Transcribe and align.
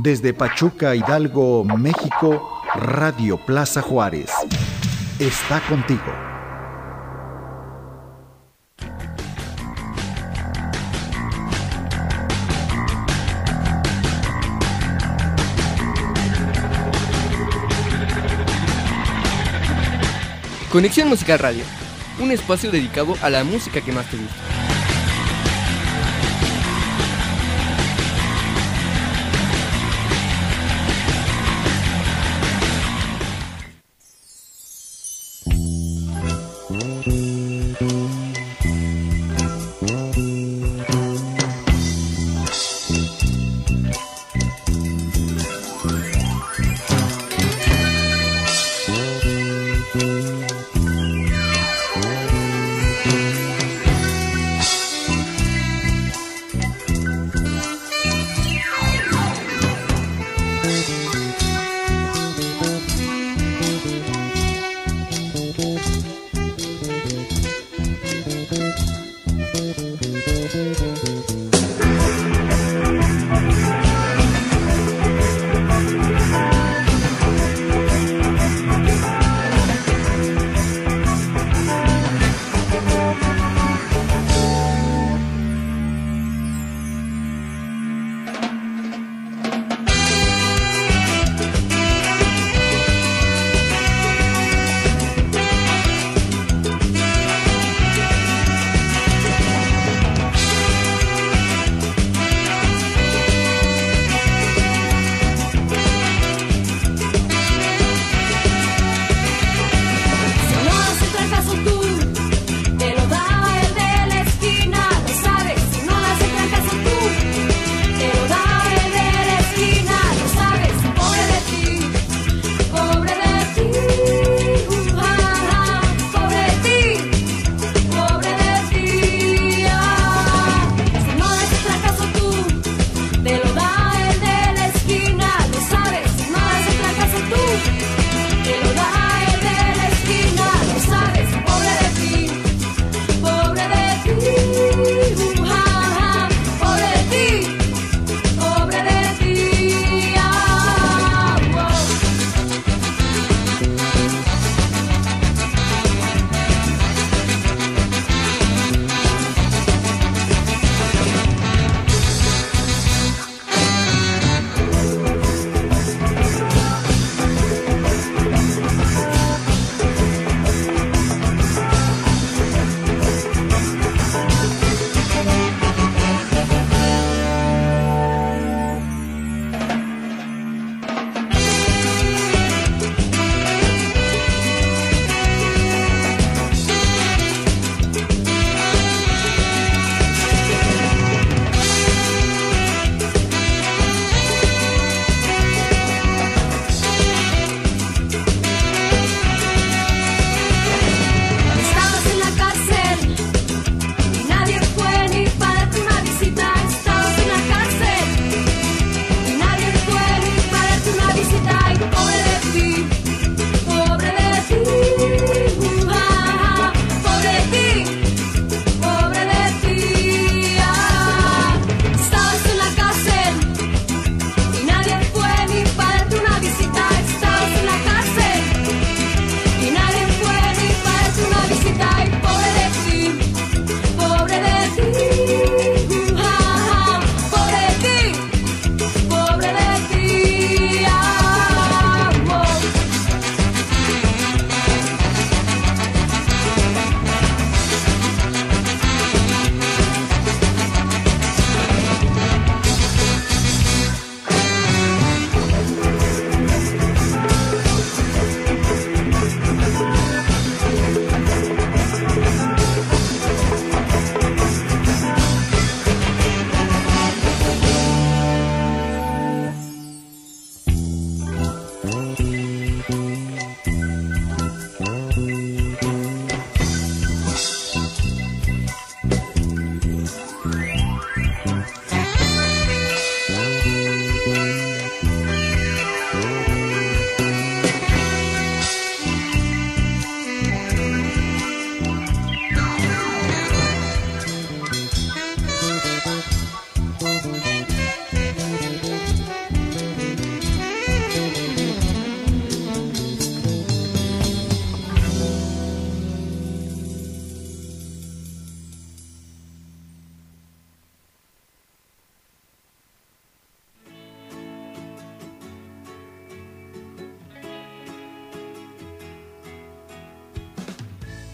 Desde 0.00 0.32
Pachuca, 0.32 0.94
Hidalgo, 0.94 1.64
México, 1.64 2.62
Radio 2.72 3.36
Plaza 3.36 3.82
Juárez. 3.82 4.30
Está 5.18 5.60
contigo. 5.68 6.00
Conexión 20.70 21.08
Musical 21.08 21.40
Radio, 21.40 21.64
un 22.20 22.30
espacio 22.30 22.70
dedicado 22.70 23.16
a 23.20 23.30
la 23.30 23.42
música 23.42 23.80
que 23.80 23.90
más 23.90 24.08
te 24.08 24.16
gusta. 24.16 24.57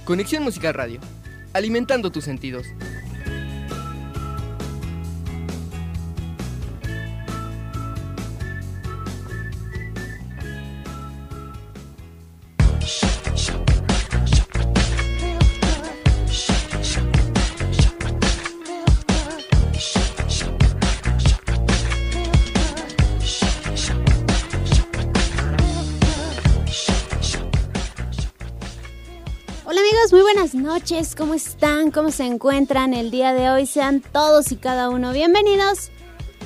Conexión 0.05 0.43
Musical 0.43 0.75
Radio, 0.75 1.01
alimentando 1.55 2.13
tus 2.13 2.25
sentidos. 2.25 2.67
Noches, 30.85 31.17
¿cómo 31.17 31.33
están? 31.33 31.91
¿Cómo 31.91 32.11
se 32.11 32.25
encuentran 32.25 32.93
el 32.93 33.11
día 33.11 33.33
de 33.33 33.49
hoy? 33.49 33.65
Sean 33.65 34.03
todos 34.03 34.53
y 34.53 34.57
cada 34.57 34.91
uno 34.91 35.15
bienvenidos 35.15 35.91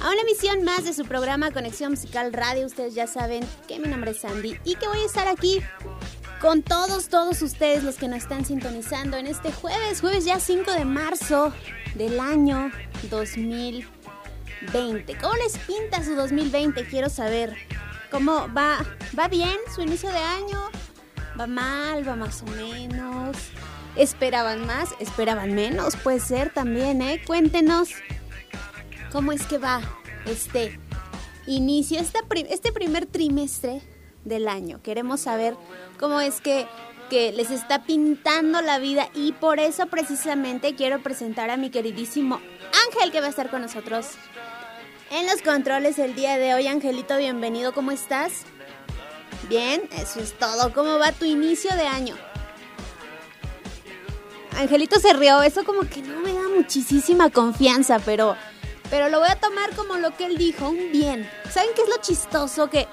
a 0.00 0.12
una 0.12 0.20
emisión 0.20 0.62
más 0.62 0.84
de 0.84 0.92
su 0.92 1.04
programa 1.06 1.50
Conexión 1.50 1.90
Musical 1.90 2.32
Radio. 2.32 2.66
Ustedes 2.66 2.94
ya 2.94 3.08
saben 3.08 3.44
que 3.66 3.80
mi 3.80 3.88
nombre 3.88 4.12
es 4.12 4.20
Sandy 4.20 4.56
y 4.62 4.76
que 4.76 4.86
voy 4.86 5.00
a 5.00 5.06
estar 5.06 5.26
aquí 5.26 5.60
con 6.40 6.62
todos, 6.62 7.08
todos 7.08 7.42
ustedes 7.42 7.82
los 7.82 7.96
que 7.96 8.06
nos 8.06 8.18
están 8.18 8.44
sintonizando 8.44 9.16
en 9.16 9.26
este 9.26 9.50
jueves, 9.50 10.00
jueves 10.00 10.24
ya 10.24 10.38
5 10.38 10.70
de 10.70 10.84
marzo 10.84 11.52
del 11.96 12.20
año 12.20 12.70
2020. 13.10 15.18
¿Cómo 15.20 15.34
les 15.34 15.58
pinta 15.58 16.04
su 16.04 16.14
2020? 16.14 16.84
Quiero 16.84 17.10
saber. 17.10 17.56
¿Cómo 18.12 18.46
va? 18.56 18.86
¿Va 19.18 19.26
bien 19.26 19.56
su 19.74 19.82
inicio 19.82 20.10
de 20.10 20.18
año? 20.18 20.60
¿Va 21.40 21.48
mal? 21.48 22.08
¿Va 22.08 22.14
más 22.14 22.40
o 22.42 22.46
menos? 22.52 23.36
¿Esperaban 23.98 24.64
más? 24.64 24.90
¿Esperaban 25.00 25.54
menos? 25.54 25.96
Puede 25.96 26.20
ser 26.20 26.52
también, 26.54 27.02
¿eh? 27.02 27.20
Cuéntenos 27.26 27.90
cómo 29.10 29.32
es 29.32 29.44
que 29.44 29.58
va 29.58 29.80
este 30.24 30.78
inicio, 31.46 31.98
este 31.98 32.72
primer 32.72 33.06
trimestre 33.06 33.82
del 34.24 34.46
año. 34.46 34.80
Queremos 34.84 35.22
saber 35.22 35.56
cómo 35.98 36.20
es 36.20 36.40
que, 36.40 36.68
que 37.10 37.32
les 37.32 37.50
está 37.50 37.82
pintando 37.82 38.62
la 38.62 38.78
vida 38.78 39.08
y 39.14 39.32
por 39.32 39.58
eso 39.58 39.86
precisamente 39.86 40.76
quiero 40.76 41.02
presentar 41.02 41.50
a 41.50 41.56
mi 41.56 41.70
queridísimo 41.70 42.40
Ángel 42.86 43.10
que 43.10 43.20
va 43.20 43.26
a 43.26 43.30
estar 43.30 43.50
con 43.50 43.62
nosotros 43.62 44.10
en 45.10 45.26
los 45.26 45.42
controles 45.42 45.98
el 45.98 46.14
día 46.14 46.38
de 46.38 46.54
hoy. 46.54 46.68
Angelito, 46.68 47.16
bienvenido, 47.16 47.74
¿cómo 47.74 47.90
estás? 47.90 48.44
Bien, 49.48 49.88
eso 49.92 50.20
es 50.20 50.38
todo. 50.38 50.72
¿Cómo 50.72 50.98
va 50.98 51.10
tu 51.10 51.24
inicio 51.24 51.74
de 51.74 51.86
año? 51.86 52.16
Angelito 54.56 54.98
se 54.98 55.12
rió, 55.12 55.42
eso 55.42 55.64
como 55.64 55.82
que 55.82 56.02
no 56.02 56.20
me 56.20 56.32
da 56.32 56.48
muchísima 56.54 57.30
confianza, 57.30 57.98
pero, 58.00 58.36
pero 58.90 59.08
lo 59.08 59.20
voy 59.20 59.28
a 59.28 59.36
tomar 59.36 59.74
como 59.76 59.96
lo 59.96 60.16
que 60.16 60.26
él 60.26 60.36
dijo, 60.36 60.68
un 60.68 60.92
bien. 60.92 61.28
¿Saben 61.50 61.70
qué 61.76 61.82
es 61.82 61.88
lo 61.88 61.98
chistoso? 62.00 62.68
Que 62.68 62.88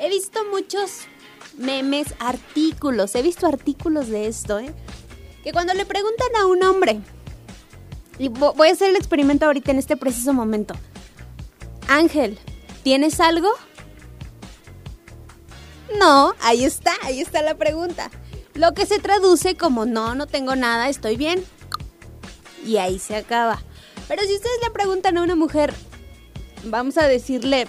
he 0.00 0.08
visto 0.08 0.40
muchos 0.50 1.02
memes, 1.56 2.14
artículos, 2.18 3.14
he 3.14 3.22
visto 3.22 3.46
artículos 3.46 4.08
de 4.08 4.28
esto, 4.28 4.58
¿eh? 4.58 4.74
Que 5.42 5.52
cuando 5.52 5.74
le 5.74 5.86
preguntan 5.86 6.28
a 6.36 6.46
un 6.46 6.62
hombre, 6.62 7.00
y 8.18 8.28
voy 8.28 8.68
a 8.68 8.72
hacer 8.72 8.90
el 8.90 8.96
experimento 8.96 9.46
ahorita 9.46 9.70
en 9.70 9.78
este 9.78 9.96
preciso 9.96 10.32
momento, 10.32 10.74
Ángel, 11.88 12.38
¿tienes 12.82 13.20
algo? 13.20 13.48
No, 15.98 16.34
ahí 16.40 16.64
está, 16.64 16.92
ahí 17.02 17.20
está 17.20 17.42
la 17.42 17.56
pregunta. 17.56 18.10
Lo 18.58 18.74
que 18.74 18.86
se 18.86 18.98
traduce 18.98 19.56
como 19.56 19.86
no, 19.86 20.16
no 20.16 20.26
tengo 20.26 20.56
nada, 20.56 20.88
estoy 20.88 21.16
bien. 21.16 21.44
Y 22.66 22.78
ahí 22.78 22.98
se 22.98 23.14
acaba. 23.14 23.62
Pero 24.08 24.22
si 24.22 24.34
ustedes 24.34 24.58
le 24.64 24.72
preguntan 24.72 25.16
a 25.16 25.22
una 25.22 25.36
mujer, 25.36 25.72
vamos 26.64 26.98
a 26.98 27.06
decirle 27.06 27.68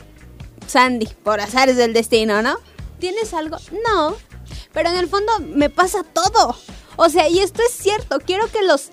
Sandy, 0.66 1.08
por 1.24 1.42
azares 1.42 1.78
del 1.78 1.94
destino, 1.94 2.42
¿no? 2.42 2.58
¿Tienes 2.98 3.36
algo? 3.36 3.58
No. 3.86 4.16
Pero 4.74 4.90
en 4.90 4.98
el 4.98 5.08
fondo 5.08 5.32
me 5.42 5.70
pasa 5.70 6.04
todo. 6.04 6.58
O 6.96 7.08
sea, 7.10 7.30
y 7.30 7.38
esto 7.38 7.62
es 7.62 7.72
cierto. 7.72 8.18
Quiero 8.20 8.48
que 8.48 8.64
los 8.64 8.90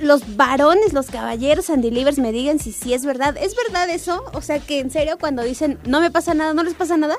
los 0.00 0.36
varones, 0.36 0.94
los 0.94 1.06
caballeros 1.08 1.66
Sandy 1.66 1.90
Livers 1.90 2.18
me 2.18 2.32
digan 2.32 2.58
si 2.58 2.72
sí 2.72 2.94
es 2.94 3.04
verdad. 3.04 3.36
¿Es 3.36 3.54
verdad 3.54 3.90
eso? 3.90 4.24
O 4.32 4.40
sea, 4.40 4.60
que 4.60 4.80
en 4.80 4.90
serio 4.90 5.18
cuando 5.18 5.42
dicen 5.42 5.78
no 5.84 6.00
me 6.00 6.10
pasa 6.10 6.32
nada, 6.32 6.54
¿no 6.54 6.62
les 6.62 6.74
pasa 6.74 6.96
nada? 6.96 7.18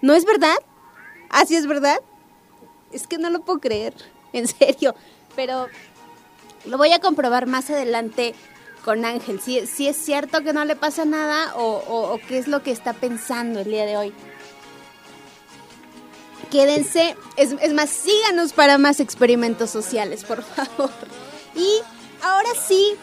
¿No 0.00 0.14
es 0.14 0.24
verdad? 0.24 0.56
¿Así 1.28 1.54
es 1.54 1.66
verdad? 1.66 2.00
Es 2.92 3.06
que 3.06 3.18
no 3.18 3.30
lo 3.30 3.40
puedo 3.40 3.60
creer, 3.60 3.94
en 4.32 4.48
serio. 4.48 4.94
Pero 5.36 5.68
lo 6.64 6.76
voy 6.76 6.92
a 6.92 7.00
comprobar 7.00 7.46
más 7.46 7.70
adelante 7.70 8.34
con 8.84 9.04
Ángel. 9.04 9.40
Si, 9.40 9.58
es 9.58 9.96
cierto 9.96 10.42
que 10.42 10.52
no 10.52 10.64
le 10.64 10.76
pasa 10.76 11.04
nada 11.04 11.52
o, 11.56 12.18
qué 12.28 12.38
es 12.38 12.48
lo 12.48 12.62
que 12.62 12.70
está 12.70 12.92
pensando 12.92 13.60
el 13.60 13.70
día 13.70 13.86
de 13.86 13.96
hoy. 13.96 14.12
Quédense, 16.50 17.16
es 17.36 17.74
más, 17.74 17.90
síganos 17.90 18.52
para 18.52 18.76
más 18.76 18.98
experimentos 18.98 19.70
sociales, 19.70 20.24
por 20.24 20.42
favor. 20.42 20.90
Y 21.54 21.78
ahora 22.22 22.50
sí, 22.66 22.96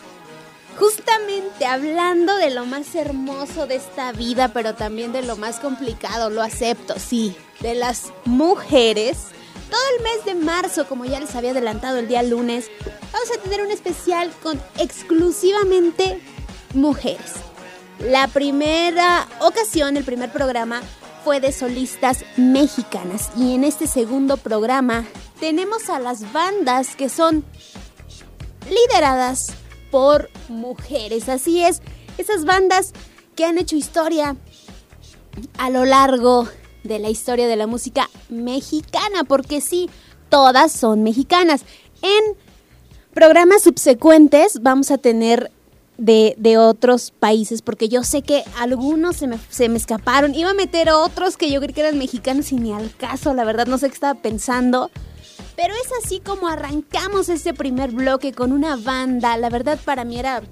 justamente 0.77 1.65
hablando 1.65 2.35
de 2.35 2.49
lo 2.49 2.65
más 2.65 2.93
hermoso 2.95 3.65
de 3.65 3.75
esta 3.75 4.11
vida, 4.11 4.49
pero 4.49 4.75
también 4.75 5.13
de 5.13 5.21
lo 5.21 5.37
más 5.37 5.59
complicado, 5.59 6.29
lo 6.29 6.41
acepto, 6.41 6.99
sí, 6.99 7.35
de 7.61 7.75
las 7.75 8.11
mujeres 8.25 9.27
todo 9.69 9.81
el 9.97 10.03
mes 10.03 10.25
de 10.25 10.35
marzo, 10.35 10.87
como 10.87 11.05
ya 11.05 11.19
les 11.19 11.35
había 11.35 11.51
adelantado 11.51 11.97
el 11.97 12.07
día 12.07 12.23
lunes, 12.23 12.69
vamos 13.11 13.31
a 13.31 13.41
tener 13.41 13.61
un 13.61 13.71
especial 13.71 14.31
con 14.41 14.61
exclusivamente 14.77 16.19
mujeres. 16.73 17.33
La 17.99 18.27
primera 18.27 19.27
ocasión, 19.39 19.97
el 19.97 20.03
primer 20.03 20.31
programa, 20.31 20.81
fue 21.23 21.39
de 21.39 21.51
solistas 21.51 22.23
mexicanas. 22.37 23.31
Y 23.35 23.55
en 23.55 23.63
este 23.63 23.87
segundo 23.87 24.37
programa 24.37 25.05
tenemos 25.39 25.89
a 25.89 25.99
las 25.99 26.31
bandas 26.31 26.95
que 26.95 27.09
son 27.09 27.43
lideradas 28.69 29.53
por 29.91 30.29
mujeres. 30.47 31.27
Así 31.27 31.63
es, 31.63 31.81
esas 32.17 32.45
bandas 32.45 32.93
que 33.35 33.45
han 33.45 33.57
hecho 33.57 33.75
historia 33.75 34.35
a 35.57 35.69
lo 35.69 35.85
largo 35.85 36.47
de 36.87 36.99
la 36.99 37.09
historia 37.09 37.47
de 37.47 37.55
la 37.55 37.67
música 37.67 38.09
mexicana, 38.29 39.23
porque 39.27 39.61
sí, 39.61 39.89
todas 40.29 40.71
son 40.71 41.03
mexicanas. 41.03 41.63
En 42.01 42.35
programas 43.13 43.63
subsecuentes 43.63 44.61
vamos 44.61 44.91
a 44.91 44.97
tener 44.97 45.51
de, 45.97 46.57
otros 46.57 47.11
países, 47.11 47.61
porque 47.61 47.89
yo 47.89 48.03
sé 48.03 48.21
que 48.21 48.43
algunos 48.59 49.15
se 49.15 49.27
me, 49.27 49.39
se 49.49 49.69
me 49.69 49.77
escaparon. 49.77 50.35
Iba 50.35 50.51
a 50.51 50.53
meter 50.53 50.89
otros 50.91 51.37
que 51.37 51.51
yo 51.51 51.59
creí 51.59 51.73
que 51.73 51.81
eran 51.81 51.97
mexicanos 51.97 52.51
y 52.51 52.55
ni 52.55 52.71
al 52.71 52.95
caso, 52.95 53.33
la 53.33 53.43
verdad 53.43 53.67
no 53.67 53.77
sé 53.77 53.87
qué 53.87 53.93
estaba 53.95 54.19
pensando. 54.19 54.91
Pero 55.55 55.73
es 55.73 56.05
así 56.05 56.19
como 56.19 56.47
arrancamos 56.47 57.29
este 57.29 57.53
primer 57.53 57.91
bloque 57.91 58.31
con 58.31 58.51
una 58.51 58.75
banda. 58.75 59.37
La 59.37 59.49
verdad 59.49 59.79
para 59.83 60.03
mí 60.03 60.19
era 60.19 60.43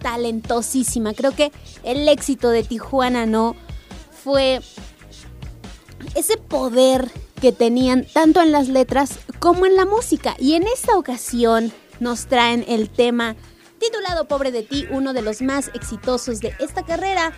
talentosísima. 0.00 1.12
Creo 1.12 1.32
que 1.32 1.52
el 1.82 2.08
éxito 2.08 2.48
de 2.48 2.62
Tijuana 2.62 3.26
no 3.26 3.54
fue 4.24 4.62
ese 6.16 6.38
poder 6.38 7.10
que 7.40 7.52
tenían 7.52 8.06
tanto 8.12 8.40
en 8.40 8.50
las 8.50 8.68
letras 8.68 9.18
como 9.38 9.66
en 9.66 9.76
la 9.76 9.84
música. 9.84 10.34
Y 10.38 10.54
en 10.54 10.64
esta 10.64 10.96
ocasión 10.96 11.72
nos 12.00 12.26
traen 12.26 12.64
el 12.66 12.88
tema 12.88 13.36
titulado 13.78 14.26
Pobre 14.26 14.50
de 14.50 14.62
ti, 14.62 14.86
uno 14.90 15.12
de 15.12 15.22
los 15.22 15.42
más 15.42 15.70
exitosos 15.74 16.40
de 16.40 16.54
esta 16.58 16.84
carrera 16.84 17.32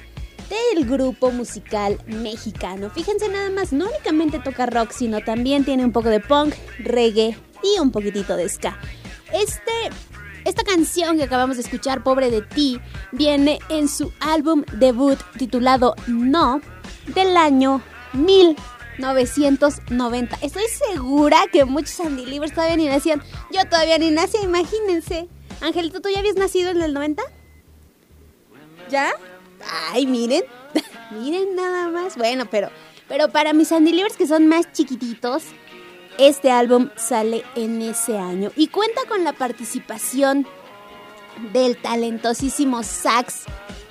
del 0.49 0.87
grupo 0.87 1.31
musical 1.31 1.99
mexicano. 2.07 2.91
Fíjense 2.91 3.29
nada 3.29 3.51
más, 3.51 3.73
no 3.73 3.89
únicamente 3.89 4.39
toca 4.39 4.67
rock, 4.67 4.93
sino 4.93 5.23
también 5.23 5.65
tiene 5.65 5.85
un 5.85 5.93
poco 5.93 6.09
de 6.09 6.21
punk, 6.21 6.55
reggae 6.79 7.37
y 7.63 7.81
un 7.81 7.91
poquitito 7.91 8.37
de 8.37 8.49
ska. 8.49 8.79
Este 9.33 9.73
esta 10.45 10.63
canción 10.63 11.19
que 11.19 11.25
acabamos 11.25 11.57
de 11.57 11.63
escuchar, 11.63 12.03
Pobre 12.03 12.31
de 12.31 12.41
ti, 12.41 12.81
viene 13.13 13.59
en 13.69 13.89
su 13.89 14.13
álbum 14.21 14.65
debut 14.73 15.19
titulado 15.37 15.95
No 16.07 16.63
del 17.15 17.37
año 17.37 17.83
1990. 18.13 20.39
Estoy 20.43 20.65
segura 20.69 21.39
que 21.53 21.65
muchos 21.65 21.91
Sandy 21.91 22.27
Livers 22.27 22.53
todavía 22.53 22.77
ni 22.77 22.87
nacían. 22.87 23.23
Yo 23.51 23.65
todavía 23.69 23.99
ni 23.99 24.11
nací, 24.11 24.39
imagínense. 24.43 25.29
Angelito, 25.61 26.01
¿tú 26.01 26.09
ya 26.09 26.21
habías 26.21 26.37
nacido 26.37 26.71
en 26.71 26.81
el 26.83 26.95
90? 26.95 27.23
¿Ya? 28.89 29.13
Ay, 29.93 30.07
miren. 30.07 30.45
miren 31.11 31.57
nada 31.57 31.89
más. 31.89 32.17
Bueno, 32.17 32.47
pero, 32.51 32.71
pero 33.09 33.29
para 33.29 33.53
mis 33.53 33.69
Sandy 33.69 33.93
Livers 33.93 34.17
que 34.17 34.27
son 34.27 34.47
más 34.47 34.73
chiquititos, 34.73 35.45
este 36.19 36.51
álbum 36.51 36.91
sale 36.97 37.45
en 37.55 37.83
ese 37.83 38.19
año 38.19 38.51
y 38.57 38.69
cuenta 38.69 39.03
con 39.09 39.25
la 39.25 39.33
participación 39.33 40.47
del 41.53 41.81
talentosísimo 41.81 42.83
sax 42.83 43.45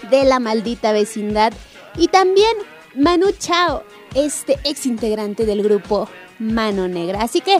de 0.09 0.25
la 0.25 0.39
maldita 0.39 0.91
vecindad 0.91 1.53
y 1.97 2.09
también 2.09 2.51
Manu 2.95 3.31
Chao, 3.31 3.83
este 4.17 4.59
ex 4.63 4.85
integrante 4.85 5.45
del 5.45 5.61
grupo 5.63 6.09
Mano 6.39 6.87
Negra. 6.87 7.21
Así 7.21 7.41
que 7.41 7.59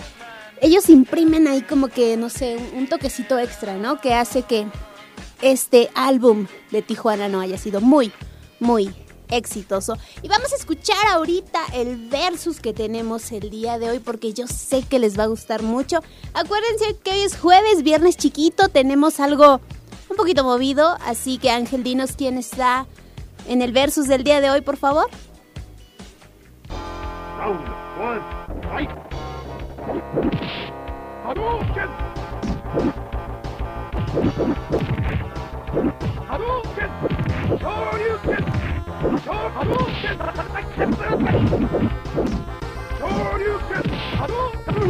ellos 0.60 0.90
imprimen 0.90 1.48
ahí 1.48 1.62
como 1.62 1.88
que, 1.88 2.18
no 2.18 2.30
sé, 2.30 2.58
un 2.74 2.88
toquecito 2.88 3.38
extra, 3.38 3.78
¿no? 3.78 4.02
Que 4.02 4.16
hace 4.16 4.42
que 4.42 4.68
este 5.42 5.90
álbum 5.94 6.48
de 6.72 6.82
Tijuana 6.82 7.30
no 7.30 7.40
haya 7.40 7.60
sido 7.60 7.80
muy, 7.80 8.12
muy 8.60 8.92
exitoso. 9.30 9.98
Y 10.24 10.28
vamos 10.28 10.52
a 10.52 10.56
escuchar 10.56 11.06
ahorita 11.12 11.60
el 11.74 12.10
versus 12.10 12.60
que 12.60 12.74
tenemos 12.74 13.32
el 13.32 13.52
día 13.52 13.78
de 13.78 13.92
hoy 13.92 14.00
porque 14.00 14.34
yo 14.34 14.48
sé 14.48 14.82
que 14.82 14.98
les 14.98 15.18
va 15.18 15.24
a 15.24 15.28
gustar 15.28 15.62
mucho. 15.62 16.00
Acuérdense 16.34 16.96
que 17.04 17.12
hoy 17.12 17.20
es 17.20 17.38
jueves, 17.38 17.84
viernes 17.84 18.18
chiquito, 18.18 18.70
tenemos 18.70 19.20
algo 19.20 19.62
un 20.10 20.16
poquito 20.16 20.44
movido, 20.44 20.98
así 21.06 21.38
que 21.38 21.52
Ángel, 21.52 21.84
dinos 21.84 22.14
quién 22.18 22.38
está 22.38 22.88
en 23.48 23.62
el 23.62 23.74
versus 23.74 24.08
del 24.08 24.24
día 24.24 24.42
de 24.42 24.50
hoy, 24.50 24.62
por 24.62 24.78
favor. 24.78 25.08
Round 27.48 27.64
one, 27.98 28.24
fight! 28.62 28.92
Hadouken! 31.24 31.92
Hadouken! 36.28 36.92
Shoryuken! 37.62 38.44
Hadouken! 39.56 40.18
Shoryuken! 43.00 43.86
Hadouken! 44.20 44.86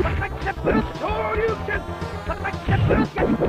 Shoryuken! 0.97 1.81
Shoryuken! 2.57 3.47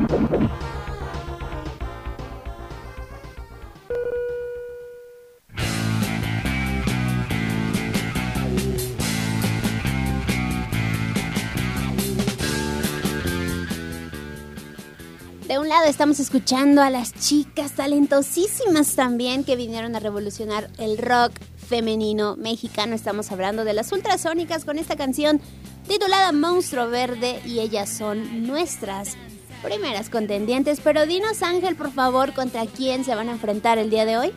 De 15.48 15.58
un 15.58 15.66
lado 15.66 15.86
estamos 15.86 16.20
escuchando 16.20 16.82
a 16.82 16.90
las 16.90 17.14
chicas 17.14 17.72
talentosísimas 17.72 18.94
también 18.94 19.44
que 19.44 19.56
vinieron 19.56 19.96
a 19.96 19.98
revolucionar 19.98 20.68
el 20.76 20.98
rock 20.98 21.32
femenino 21.56 22.36
mexicano. 22.36 22.94
Estamos 22.94 23.32
hablando 23.32 23.64
de 23.64 23.72
las 23.72 23.90
ultrasónicas 23.90 24.66
con 24.66 24.78
esta 24.78 24.94
canción 24.94 25.40
titulada 25.88 26.32
Monstruo 26.32 26.90
Verde 26.90 27.40
y 27.46 27.60
ellas 27.60 27.88
son 27.88 28.46
nuestras 28.46 29.16
primeras 29.62 30.10
contendientes. 30.10 30.80
Pero 30.84 31.06
dinos 31.06 31.42
Ángel, 31.42 31.76
por 31.76 31.92
favor, 31.92 32.34
contra 32.34 32.66
quién 32.66 33.06
se 33.06 33.14
van 33.14 33.30
a 33.30 33.32
enfrentar 33.32 33.78
el 33.78 33.88
día 33.88 34.04
de 34.04 34.18
hoy. 34.18 34.34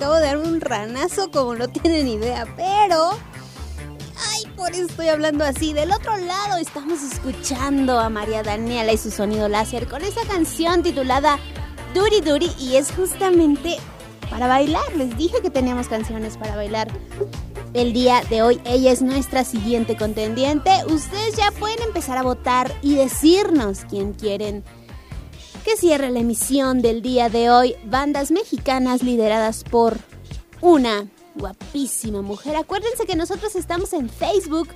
Acabo 0.00 0.14
de 0.14 0.22
dar 0.22 0.38
un 0.38 0.62
ranazo 0.62 1.30
como 1.30 1.54
no 1.54 1.68
tienen 1.68 2.08
idea, 2.08 2.46
pero... 2.56 3.10
Ay, 4.32 4.50
por 4.56 4.72
eso 4.72 4.86
estoy 4.86 5.08
hablando 5.08 5.44
así. 5.44 5.74
Del 5.74 5.92
otro 5.92 6.16
lado 6.16 6.56
estamos 6.56 7.02
escuchando 7.02 8.00
a 8.00 8.08
María 8.08 8.42
Daniela 8.42 8.94
y 8.94 8.96
su 8.96 9.10
sonido 9.10 9.46
láser 9.46 9.86
con 9.88 10.02
esa 10.02 10.22
canción 10.26 10.82
titulada 10.82 11.38
Duri 11.92 12.22
Duri 12.22 12.50
y 12.58 12.76
es 12.76 12.90
justamente 12.92 13.76
para 14.30 14.46
bailar. 14.46 14.90
Les 14.96 15.14
dije 15.18 15.42
que 15.42 15.50
teníamos 15.50 15.88
canciones 15.88 16.38
para 16.38 16.56
bailar. 16.56 16.88
El 17.74 17.92
día 17.92 18.22
de 18.30 18.40
hoy 18.40 18.58
ella 18.64 18.92
es 18.92 19.02
nuestra 19.02 19.44
siguiente 19.44 19.98
contendiente. 19.98 20.70
Ustedes 20.86 21.36
ya 21.36 21.50
pueden 21.50 21.82
empezar 21.82 22.16
a 22.16 22.22
votar 22.22 22.74
y 22.80 22.94
decirnos 22.94 23.80
quién 23.86 24.14
quieren 24.14 24.64
que 25.64 25.76
cierre 25.76 26.10
la 26.10 26.20
emisión 26.20 26.80
del 26.80 27.02
día 27.02 27.28
de 27.28 27.50
hoy, 27.50 27.76
bandas 27.84 28.30
mexicanas 28.30 29.02
lideradas 29.02 29.64
por 29.64 29.98
una 30.60 31.06
guapísima 31.34 32.22
mujer. 32.22 32.56
Acuérdense 32.56 33.06
que 33.06 33.16
nosotros 33.16 33.54
estamos 33.56 33.92
en 33.92 34.08
Facebook 34.08 34.68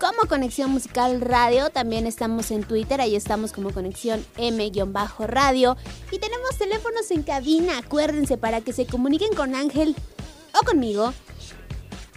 como 0.00 0.28
Conexión 0.28 0.70
Musical 0.70 1.20
Radio, 1.20 1.70
también 1.70 2.06
estamos 2.06 2.50
en 2.50 2.64
Twitter, 2.64 3.00
ahí 3.00 3.14
estamos 3.14 3.52
como 3.52 3.70
Conexión 3.72 4.24
M-Radio 4.36 5.76
y 6.10 6.18
tenemos 6.18 6.58
teléfonos 6.58 7.10
en 7.10 7.22
cabina, 7.22 7.78
acuérdense 7.78 8.36
para 8.36 8.60
que 8.60 8.72
se 8.72 8.86
comuniquen 8.86 9.34
con 9.34 9.54
Ángel 9.54 9.94
o 10.60 10.64
conmigo. 10.64 11.12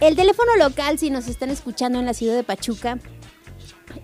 El 0.00 0.16
teléfono 0.16 0.56
local, 0.56 0.98
si 0.98 1.10
nos 1.10 1.28
están 1.28 1.50
escuchando 1.50 1.98
en 1.98 2.06
la 2.06 2.14
ciudad 2.14 2.34
de 2.34 2.42
Pachuca, 2.42 2.98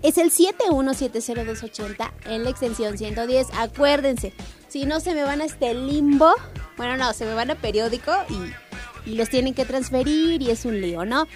es 0.01 0.17
el 0.17 0.31
7170280 0.31 2.11
en 2.25 2.43
la 2.43 2.49
extensión 2.49 2.97
110. 2.97 3.47
Acuérdense, 3.57 4.33
si 4.67 4.85
no 4.85 4.99
se 4.99 5.13
me 5.13 5.23
van 5.23 5.41
a 5.41 5.45
este 5.45 5.73
limbo, 5.73 6.33
bueno, 6.77 6.97
no, 6.97 7.13
se 7.13 7.25
me 7.25 7.33
van 7.33 7.51
a 7.51 7.55
periódico 7.55 8.11
y, 8.29 9.11
y 9.11 9.15
los 9.15 9.29
tienen 9.29 9.53
que 9.53 9.65
transferir 9.65 10.41
y 10.41 10.51
es 10.51 10.65
un 10.65 10.81
lío, 10.81 11.05
¿no? 11.05 11.27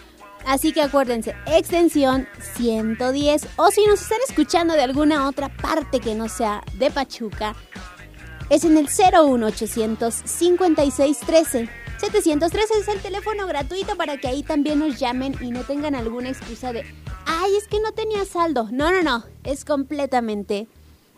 Así 0.45 0.71
que 0.71 0.81
acuérdense, 0.81 1.35
extensión 1.45 2.27
110 2.55 3.47
o 3.57 3.69
si 3.69 3.85
nos 3.85 4.01
están 4.01 4.19
escuchando 4.27 4.75
de 4.75 4.81
alguna 4.81 5.27
otra 5.27 5.49
parte 5.49 5.99
que 5.99 6.15
no 6.15 6.29
sea 6.29 6.63
de 6.75 6.89
Pachuca, 6.89 7.55
es 8.49 8.63
en 8.63 8.77
el 8.77 8.87
01800 8.87 10.13
5613. 10.25 11.69
713 11.97 12.73
es 12.79 12.87
el 12.87 13.01
teléfono 13.01 13.47
gratuito 13.47 13.95
para 13.95 14.17
que 14.17 14.27
ahí 14.27 14.43
también 14.43 14.79
nos 14.79 14.99
llamen 14.99 15.35
y 15.41 15.51
no 15.51 15.63
tengan 15.63 15.95
alguna 15.95 16.29
excusa 16.29 16.71
de 16.71 16.85
ay, 17.25 17.55
es 17.55 17.67
que 17.67 17.79
no 17.79 17.91
tenía 17.91 18.23
saldo. 18.25 18.67
No, 18.71 18.91
no, 18.91 19.01
no, 19.01 19.23
es 19.43 19.65
completamente 19.65 20.67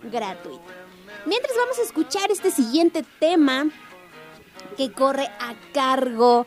gratuito. 0.03 0.62
Mientras 1.25 1.55
vamos 1.57 1.77
a 1.79 1.83
escuchar 1.83 2.31
este 2.31 2.51
siguiente 2.51 3.03
tema 3.19 3.69
que 4.77 4.91
corre 4.91 5.27
a 5.39 5.55
cargo 5.74 6.45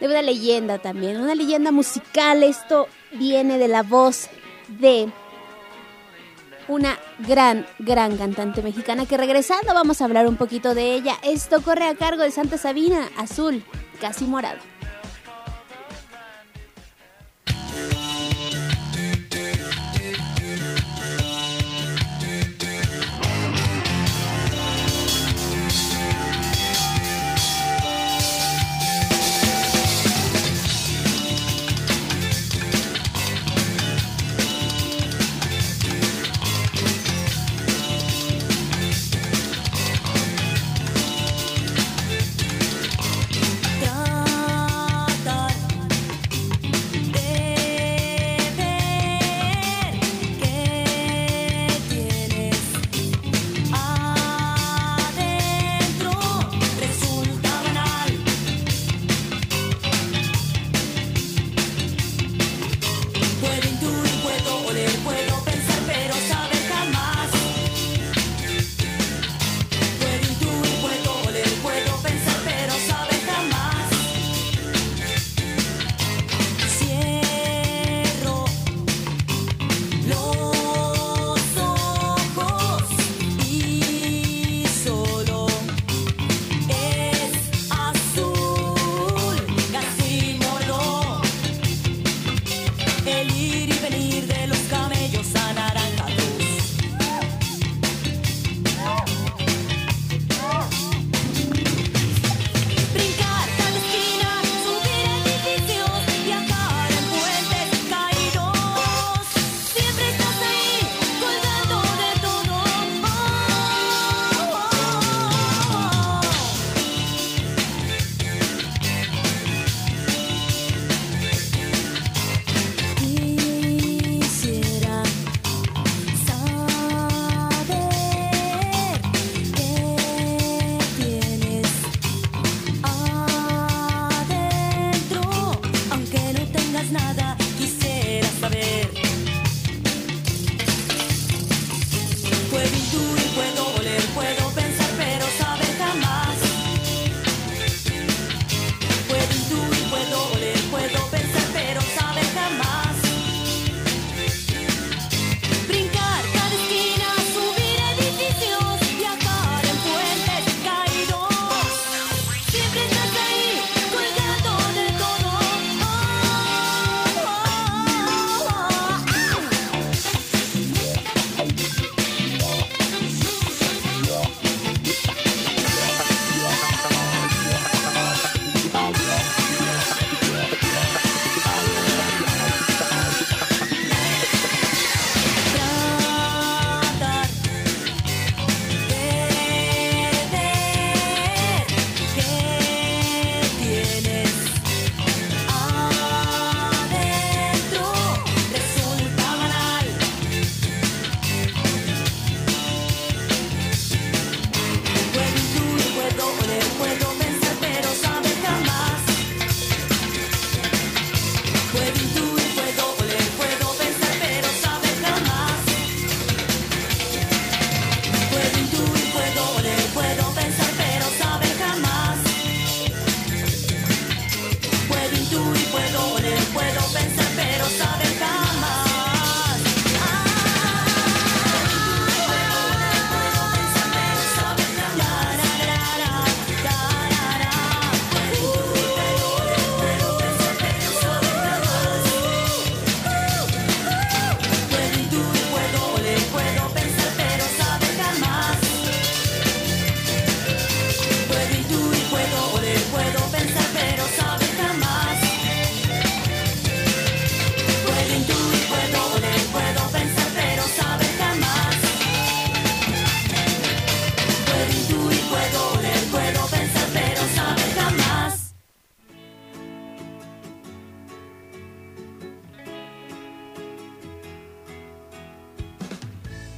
de 0.00 0.06
una 0.06 0.22
leyenda 0.22 0.78
también, 0.78 1.20
una 1.20 1.34
leyenda 1.34 1.72
musical. 1.72 2.42
Esto 2.42 2.88
viene 3.12 3.58
de 3.58 3.68
la 3.68 3.82
voz 3.82 4.28
de 4.68 5.12
una 6.68 6.98
gran, 7.26 7.66
gran 7.78 8.16
cantante 8.16 8.62
mexicana 8.62 9.06
que 9.06 9.16
regresando 9.16 9.74
vamos 9.74 10.00
a 10.00 10.04
hablar 10.04 10.26
un 10.26 10.36
poquito 10.36 10.74
de 10.74 10.94
ella. 10.94 11.16
Esto 11.22 11.62
corre 11.62 11.86
a 11.86 11.94
cargo 11.94 12.22
de 12.22 12.30
Santa 12.30 12.58
Sabina, 12.58 13.10
azul, 13.16 13.64
casi 14.00 14.24
morado. 14.24 14.73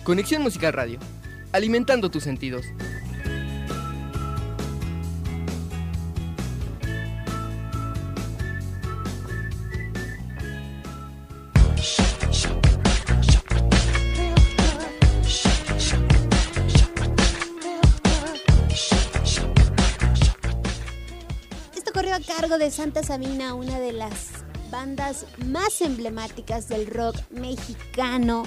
Conexión 0.06 0.40
Musical 0.40 0.72
Radio, 0.72 1.00
alimentando 1.50 2.12
tus 2.12 2.22
sentidos. 2.22 2.64
Esto 21.74 21.92
corrió 21.92 22.14
a 22.14 22.20
cargo 22.20 22.58
de 22.58 22.70
Santa 22.70 23.02
Sabina, 23.02 23.54
una 23.54 23.80
de 23.80 23.92
las 23.92 24.28
bandas 24.70 25.26
más 25.44 25.80
emblemáticas 25.80 26.68
del 26.68 26.86
rock 26.86 27.16
mexicano, 27.30 28.44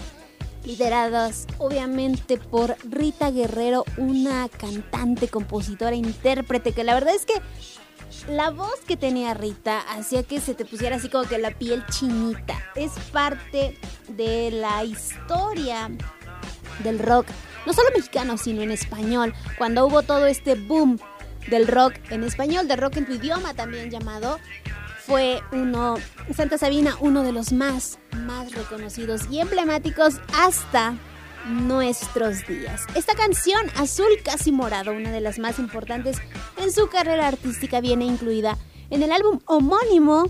lideradas 0.66 1.48
obviamente 1.58 2.38
por 2.38 2.76
Rita 2.84 3.32
Guerrero, 3.32 3.86
una 3.98 4.50
cantante, 4.50 5.28
compositora, 5.28 5.96
intérprete, 5.96 6.74
que 6.74 6.84
la 6.84 6.94
verdad 6.94 7.16
es 7.16 7.26
que 7.26 7.42
la 8.28 8.50
voz 8.50 8.80
que 8.88 8.98
tenía 8.98 9.34
Rita 9.34 9.80
hacía 9.80 10.24
que 10.24 10.40
se 10.40 10.54
te 10.54 10.66
pusiera 10.66 10.98
así 10.98 11.10
como 11.10 11.26
que 11.26 11.38
la 11.38 11.52
piel 11.52 11.86
chinita. 11.88 12.58
Es 12.76 12.92
parte 13.12 13.78
de 14.10 14.52
la 14.52 14.84
historia 14.84 15.90
del 16.84 17.00
rock, 17.00 17.28
no 17.66 17.74
solo 17.74 17.90
mexicano, 17.96 18.38
sino 18.38 18.62
en 18.62 18.72
español, 18.72 19.34
cuando 19.58 19.86
hubo 19.86 20.02
todo 20.02 20.26
este 20.28 20.56
boom 20.56 21.00
del 21.50 21.68
rock 21.68 21.94
en 22.10 22.24
español, 22.24 22.68
de 22.68 22.76
rock 22.76 22.98
en 22.98 23.06
tu 23.06 23.14
idioma 23.14 23.54
también 23.54 23.90
llamado, 23.90 24.40
fue 25.10 25.44
uno, 25.52 25.98
Santa 26.36 26.60
Sabina, 26.60 26.96
uno 27.00 27.24
de 27.24 27.32
los 27.32 27.52
más, 27.52 27.98
más 28.28 28.52
reconocidos 28.52 29.24
y 29.32 29.40
emblemáticos 29.40 30.22
hasta 30.38 30.94
nuestros 31.48 32.46
días. 32.48 32.86
Esta 32.94 33.16
canción, 33.16 33.60
Azul 33.76 34.06
Casi 34.24 34.52
Morado, 34.52 34.92
una 34.92 35.12
de 35.12 35.20
las 35.20 35.40
más 35.40 35.58
importantes 35.58 36.20
en 36.58 36.72
su 36.72 36.90
carrera 36.90 37.28
artística, 37.28 37.82
viene 37.82 38.06
incluida 38.06 38.56
en 38.92 39.02
el 39.02 39.12
álbum 39.12 39.40
homónimo, 39.46 40.30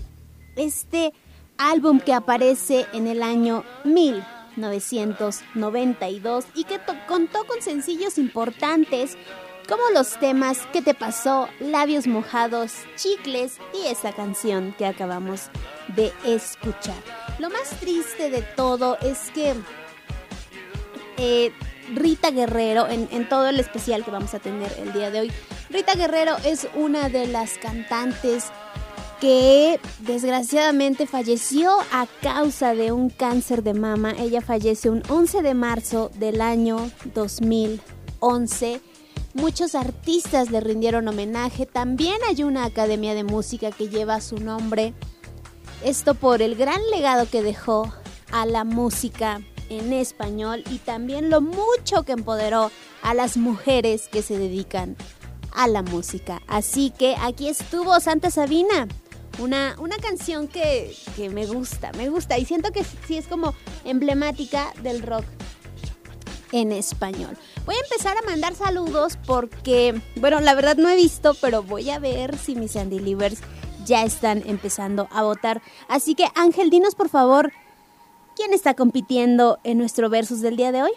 este 0.56 1.12
álbum 1.58 2.00
que 2.00 2.14
aparece 2.14 2.86
en 2.94 3.06
el 3.06 3.22
año 3.22 3.64
1992 3.84 6.46
y 6.54 6.64
que 6.64 6.80
contó 7.06 7.44
con 7.44 7.60
sencillos 7.60 8.16
importantes 8.16 9.18
como 9.70 9.88
los 9.94 10.18
temas 10.18 10.58
¿Qué 10.72 10.82
te 10.82 10.94
pasó? 10.94 11.48
Labios 11.60 12.08
mojados, 12.08 12.72
chicles 12.96 13.58
y 13.72 13.86
esa 13.86 14.12
canción 14.12 14.74
que 14.76 14.84
acabamos 14.84 15.42
de 15.94 16.12
escuchar. 16.26 17.00
Lo 17.38 17.50
más 17.50 17.70
triste 17.78 18.30
de 18.30 18.42
todo 18.42 18.98
es 19.00 19.30
que 19.32 19.54
eh, 21.18 21.52
Rita 21.94 22.32
Guerrero, 22.32 22.88
en, 22.88 23.08
en, 23.12 23.28
todo 23.28 23.48
el 23.48 23.60
especial 23.60 24.04
que 24.04 24.10
vamos 24.10 24.34
a 24.34 24.40
tener 24.40 24.72
el 24.80 24.92
día 24.92 25.12
de 25.12 25.20
hoy, 25.20 25.32
Rita 25.70 25.94
Guerrero 25.94 26.36
es 26.44 26.66
una 26.74 27.08
de 27.08 27.28
las 27.28 27.56
cantantes 27.58 28.46
que 29.20 29.78
desgraciadamente 30.00 31.06
falleció 31.06 31.76
a 31.92 32.08
causa 32.22 32.74
de 32.74 32.90
un 32.90 33.08
cáncer 33.08 33.62
de 33.62 33.74
mama. 33.74 34.14
Ella 34.18 34.40
falleció 34.40 34.90
un 34.90 35.02
11 35.08 35.42
de 35.42 35.54
marzo 35.54 36.10
del 36.18 36.40
año 36.40 36.90
2011 37.14 38.80
Muchos 39.34 39.76
artistas 39.76 40.50
le 40.50 40.60
rindieron 40.60 41.06
homenaje. 41.06 41.64
También 41.64 42.18
hay 42.28 42.42
una 42.42 42.64
academia 42.64 43.14
de 43.14 43.22
música 43.22 43.70
que 43.70 43.88
lleva 43.88 44.20
su 44.20 44.38
nombre. 44.38 44.92
Esto 45.84 46.14
por 46.14 46.42
el 46.42 46.56
gran 46.56 46.80
legado 46.90 47.28
que 47.30 47.42
dejó 47.42 47.92
a 48.32 48.44
la 48.44 48.64
música 48.64 49.40
en 49.68 49.92
español 49.92 50.64
y 50.68 50.78
también 50.78 51.30
lo 51.30 51.40
mucho 51.40 52.02
que 52.04 52.12
empoderó 52.12 52.72
a 53.02 53.14
las 53.14 53.36
mujeres 53.36 54.08
que 54.08 54.22
se 54.22 54.36
dedican 54.36 54.96
a 55.52 55.68
la 55.68 55.82
música. 55.82 56.42
Así 56.48 56.90
que 56.90 57.14
aquí 57.20 57.48
estuvo 57.48 57.98
Santa 58.00 58.30
Sabina. 58.30 58.88
Una, 59.38 59.76
una 59.78 59.96
canción 59.96 60.48
que, 60.48 60.94
que 61.16 61.30
me 61.30 61.46
gusta, 61.46 61.92
me 61.92 62.08
gusta 62.08 62.36
y 62.36 62.44
siento 62.44 62.72
que 62.72 62.84
sí 63.06 63.16
es 63.16 63.28
como 63.28 63.54
emblemática 63.84 64.72
del 64.82 65.02
rock 65.02 65.24
en 66.52 66.72
español. 66.72 67.36
Voy 67.66 67.74
a 67.74 67.84
empezar 67.84 68.16
a 68.16 68.26
mandar 68.26 68.54
saludos 68.54 69.18
porque, 69.26 70.00
bueno, 70.16 70.40
la 70.40 70.54
verdad 70.54 70.76
no 70.76 70.88
he 70.88 70.96
visto, 70.96 71.34
pero 71.40 71.62
voy 71.62 71.90
a 71.90 71.98
ver 71.98 72.36
si 72.36 72.54
mis 72.54 72.76
Andy 72.76 72.98
Livers 72.98 73.40
ya 73.84 74.04
están 74.04 74.42
empezando 74.46 75.08
a 75.10 75.22
votar. 75.22 75.62
Así 75.88 76.14
que 76.14 76.26
Ángel, 76.34 76.70
dinos 76.70 76.94
por 76.94 77.08
favor, 77.08 77.52
¿quién 78.36 78.52
está 78.52 78.74
compitiendo 78.74 79.58
en 79.64 79.78
nuestro 79.78 80.08
versus 80.10 80.40
del 80.40 80.56
día 80.56 80.72
de 80.72 80.82
hoy? 80.82 80.92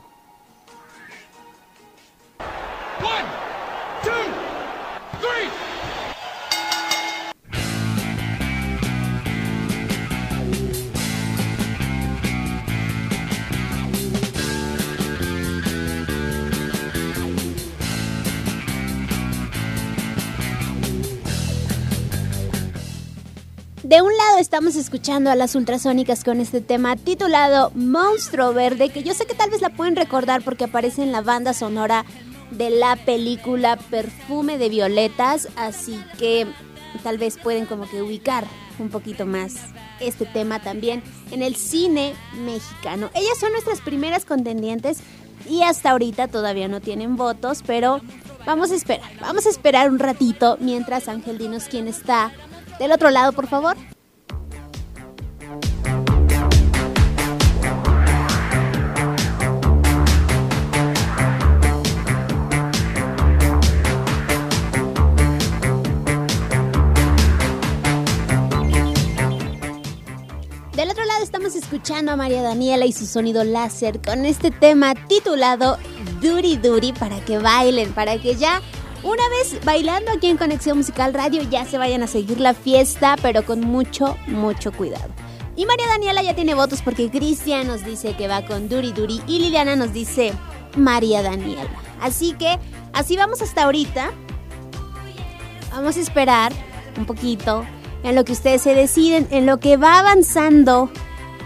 De 23.84 24.02
un 24.02 24.16
lado 24.16 24.38
estamos 24.40 24.78
escuchando 24.78 25.30
a 25.30 25.36
las 25.36 25.56
ultrasónicas 25.56 26.24
con 26.24 26.40
este 26.40 26.62
tema 26.62 26.96
titulado 26.96 27.70
Monstruo 27.76 28.54
Verde, 28.54 28.88
que 28.88 29.04
yo 29.04 29.14
sé 29.14 29.26
que 29.26 29.34
tal 29.34 29.50
vez 29.50 29.60
la 29.60 29.72
pueden 29.72 29.98
recordar 29.98 30.42
porque 30.42 30.64
aparece 30.64 31.04
en 31.04 31.12
la 31.12 31.20
banda 31.20 31.54
sonora 31.54 32.06
de 32.52 32.70
la 32.70 32.96
película 32.96 33.76
Perfume 33.76 34.58
de 34.58 34.70
Violetas, 34.70 35.50
así 35.58 36.02
que 36.18 36.48
tal 37.04 37.18
vez 37.18 37.38
pueden 37.38 37.66
como 37.66 37.86
que 37.86 38.02
ubicar 38.02 38.46
un 38.80 38.88
poquito 38.88 39.26
más 39.26 39.56
este 40.00 40.26
tema 40.26 40.62
también 40.62 41.04
en 41.32 41.42
el 41.42 41.58
cine 41.58 42.14
mexicano. 42.46 43.10
Ellas 43.14 43.38
son 43.38 43.52
nuestras 43.52 43.82
primeras 43.82 44.24
contendientes 44.24 45.00
y 45.50 45.64
hasta 45.64 45.92
ahorita 45.92 46.30
todavía 46.30 46.70
no 46.70 46.80
tienen 46.80 47.18
votos, 47.18 47.62
pero 47.68 48.00
vamos 48.46 48.72
a 48.72 48.76
esperar, 48.76 49.12
vamos 49.20 49.46
a 49.46 49.50
esperar 49.50 49.90
un 49.90 50.00
ratito 50.00 50.58
mientras 50.62 51.10
Ángel 51.10 51.38
dinos 51.38 51.66
quién 51.70 51.90
está 51.90 52.32
del 52.80 52.92
otro 52.92 53.10
lado, 53.10 53.32
por 53.34 53.48
favor. 53.48 53.76
Del 70.76 70.90
otro 70.90 71.06
lado 71.06 71.24
estamos 71.24 71.56
escuchando 71.56 72.12
a 72.12 72.16
María 72.16 72.42
Daniela 72.42 72.86
y 72.86 72.92
su 72.92 73.06
sonido 73.06 73.44
láser 73.44 74.02
con 74.02 74.26
este 74.26 74.52
tema 74.52 74.96
titulado 75.08 75.78
Duri 76.20 76.58
Duri 76.58 76.94
para 76.94 77.24
que 77.24 77.38
bailen, 77.38 77.94
para 77.94 78.18
que 78.18 78.36
ya 78.36 78.60
una 79.04 79.28
vez 79.30 79.64
bailando 79.66 80.12
aquí 80.12 80.28
en 80.28 80.38
Conexión 80.38 80.78
Musical 80.78 81.14
Radio, 81.14 81.44
ya 81.44 81.66
se 81.66 81.78
vayan 81.78 82.04
a 82.04 82.08
seguir 82.08 82.40
la 82.40 82.54
fiesta, 82.54 83.16
pero 83.22 83.46
con 83.46 83.62
mucho, 83.62 84.18
mucho 84.28 84.72
cuidado. 84.72 85.10
Y 85.56 85.66
María 85.66 85.88
Daniela 85.88 86.24
ya 86.24 86.36
tiene 86.36 86.56
votos 86.56 86.82
porque 86.82 87.12
Cristian 87.12 87.68
nos 87.68 87.86
dice 87.86 88.16
que 88.16 88.28
va 88.28 88.46
con 88.46 88.70
Duri 88.70 88.92
Duri 88.92 89.22
y 89.28 89.40
Liliana 89.40 89.76
nos 89.76 89.94
dice 89.94 90.34
María 90.76 91.22
Daniela. 91.22 91.70
Así 92.02 92.34
que 92.34 92.58
así 92.94 93.16
vamos 93.16 93.42
hasta 93.42 93.64
ahorita. 93.64 94.12
Vamos 95.72 95.98
a 95.98 96.00
esperar 96.00 96.52
un 96.98 97.06
poquito 97.06 97.66
en 98.04 98.16
lo 98.16 98.26
que 98.26 98.32
ustedes 98.32 98.62
se 98.62 98.74
deciden, 98.74 99.28
en 99.32 99.46
lo 99.46 99.60
que 99.60 99.78
va 99.78 100.00
avanzando 100.00 100.90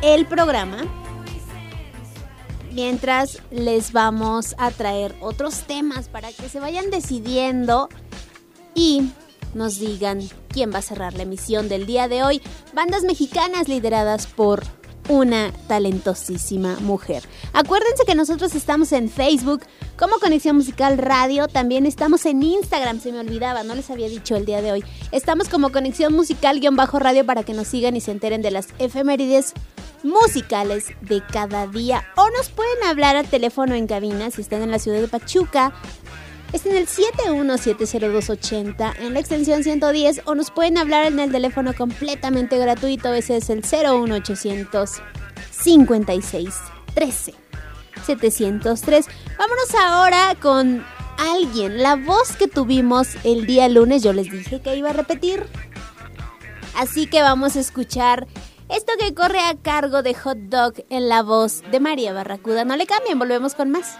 el 0.02 0.26
programa 0.26 0.86
mientras 2.78 3.40
les 3.50 3.92
vamos 3.92 4.54
a 4.60 4.70
traer 4.70 5.16
otros 5.20 5.64
temas 5.64 6.10
para 6.10 6.32
que 6.32 6.48
se 6.48 6.60
vayan 6.60 6.92
decidiendo 6.92 7.90
y 8.76 9.10
nos 9.56 9.80
digan 9.80 10.22
quién 10.48 10.72
va 10.72 10.78
a 10.78 10.84
cerrar 10.84 11.16
la 11.16 11.24
emisión 11.24 11.70
del 11.70 11.88
día 11.88 12.08
de 12.08 12.22
hoy. 12.22 12.40
Bandas 12.76 13.02
mexicanas 13.02 13.68
lideradas 13.68 14.28
por 14.28 14.62
una 15.10 15.52
talentosísima 15.68 16.78
mujer. 16.82 17.24
Acuérdense 17.52 18.04
que 18.06 18.14
nosotros 18.14 18.54
estamos 18.54 18.92
en 18.92 19.10
Facebook 19.10 19.64
como 19.98 20.20
Conexión 20.20 20.58
Musical 20.58 21.00
Radio, 21.00 21.48
también 21.48 21.88
estamos 21.88 22.28
en 22.28 22.44
Instagram, 22.44 23.02
se 23.02 23.12
me 23.12 23.22
olvidaba, 23.22 23.64
no 23.64 23.74
les 23.74 23.90
había 23.90 24.08
dicho 24.08 24.36
el 24.36 24.46
día 24.46 24.62
de 24.62 24.72
hoy. 24.72 24.84
Estamos 25.12 25.50
como 25.50 25.72
Conexión 25.72 26.14
Musical-Radio 26.14 27.26
para 27.26 27.42
que 27.42 27.54
nos 27.54 27.70
sigan 27.70 27.96
y 27.96 28.02
se 28.02 28.12
enteren 28.12 28.44
de 28.44 28.52
las 28.52 28.68
efemérides 28.78 29.56
musicales 30.04 30.88
de 31.02 31.22
cada 31.32 31.68
día. 31.68 32.06
O 32.16 32.30
nos 32.32 32.50
pueden 32.50 32.84
hablar 32.84 33.16
al 33.16 33.28
teléfono 33.28 33.76
en 33.76 33.88
cabina 33.88 34.32
si 34.32 34.42
están 34.42 34.62
en 34.62 34.72
la 34.72 34.80
ciudad 34.80 35.02
de 35.02 35.08
Pachuca. 35.08 35.74
Es 36.54 36.66
en 36.66 36.78
el 36.78 36.88
7170280 36.88 38.96
en 39.00 39.14
la 39.14 39.20
extensión 39.20 39.64
110 39.64 40.22
o 40.26 40.34
nos 40.34 40.50
pueden 40.50 40.78
hablar 40.78 41.06
en 41.06 41.20
el 41.20 41.30
teléfono 41.32 41.74
completamente 41.74 42.58
gratuito, 42.58 43.14
ese 43.14 43.38
es 43.38 43.50
el 43.50 43.64
01800 43.64 45.02
56 45.52 46.56
13 46.94 47.34
703. 48.06 49.06
Vámonos 49.38 49.76
ahora 49.76 50.36
con 50.42 50.86
alguien, 51.18 51.84
la 51.84 51.96
voz 51.96 52.38
que 52.38 52.48
tuvimos 52.48 53.10
el 53.26 53.46
día 53.46 53.68
lunes, 53.68 54.04
yo 54.04 54.14
les 54.14 54.32
dije 54.32 54.62
que 54.62 54.76
iba 54.76 54.92
a 54.92 54.94
repetir. 54.94 55.46
Así 56.78 57.08
que 57.08 57.22
vamos 57.22 57.56
a 57.56 57.60
escuchar 57.60 58.28
esto 58.70 58.94
que 59.00 59.14
corre 59.14 59.40
a 59.40 59.56
cargo 59.56 60.04
de 60.04 60.14
Hot 60.14 60.38
Dog 60.38 60.74
en 60.90 61.10
la 61.10 61.24
voz 61.24 61.62
de 61.72 61.80
María 61.80 62.14
Barracuda. 62.14 62.66
No 62.66 62.76
le 62.76 62.86
cambien, 62.86 63.20
volvemos 63.20 63.56
con 63.56 63.72
más. 63.72 63.98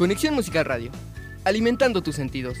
Conexión 0.00 0.34
Musical 0.34 0.64
Radio, 0.64 0.90
alimentando 1.44 2.02
tus 2.02 2.16
sentidos. 2.16 2.56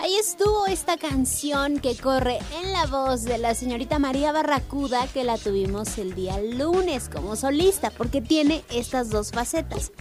Ahí 0.00 0.16
estuvo 0.16 0.66
esta 0.66 0.96
canción 0.98 1.78
que 1.78 1.94
corre 1.94 2.40
en 2.60 2.72
la 2.72 2.86
voz 2.86 3.22
de 3.22 3.38
la 3.38 3.54
señorita 3.54 4.00
María 4.00 4.32
Barracuda 4.32 5.06
que 5.14 5.22
la 5.22 5.38
tuvimos 5.38 5.98
el 5.98 6.16
día 6.16 6.40
lunes 6.40 7.08
como 7.08 7.36
solista 7.36 7.90
porque 7.90 8.20
tiene 8.20 8.64
estas 8.70 9.10
dos 9.10 9.30
facetas. 9.30 9.92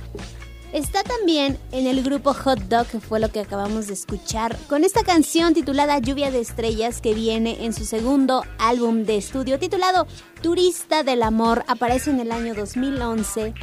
Está 0.73 1.01
también 1.01 1.57
en 1.71 1.87
el 1.87 2.03
grupo 2.03 2.33
Hot 2.33 2.59
Dog, 2.63 2.87
que 2.87 2.99
fue 2.99 3.21
lo 3.21 3.31
que 3.31 3.39
acabamos 3.39 3.87
de 3.87 3.93
escuchar, 3.93 4.57
con 4.67 4.83
esta 4.83 5.03
canción 5.03 5.53
titulada 5.53 5.97
Lluvia 5.99 6.29
de 6.29 6.41
Estrellas, 6.41 6.99
que 6.99 7.13
viene 7.13 7.63
en 7.63 7.73
su 7.73 7.85
segundo 7.85 8.43
álbum 8.59 9.03
de 9.03 9.15
estudio 9.15 9.59
titulado 9.59 10.07
Turista 10.41 11.03
del 11.03 11.23
Amor, 11.23 11.63
aparece 11.67 12.09
en 12.09 12.19
el 12.19 12.33
año 12.33 12.53
2011. 12.53 13.53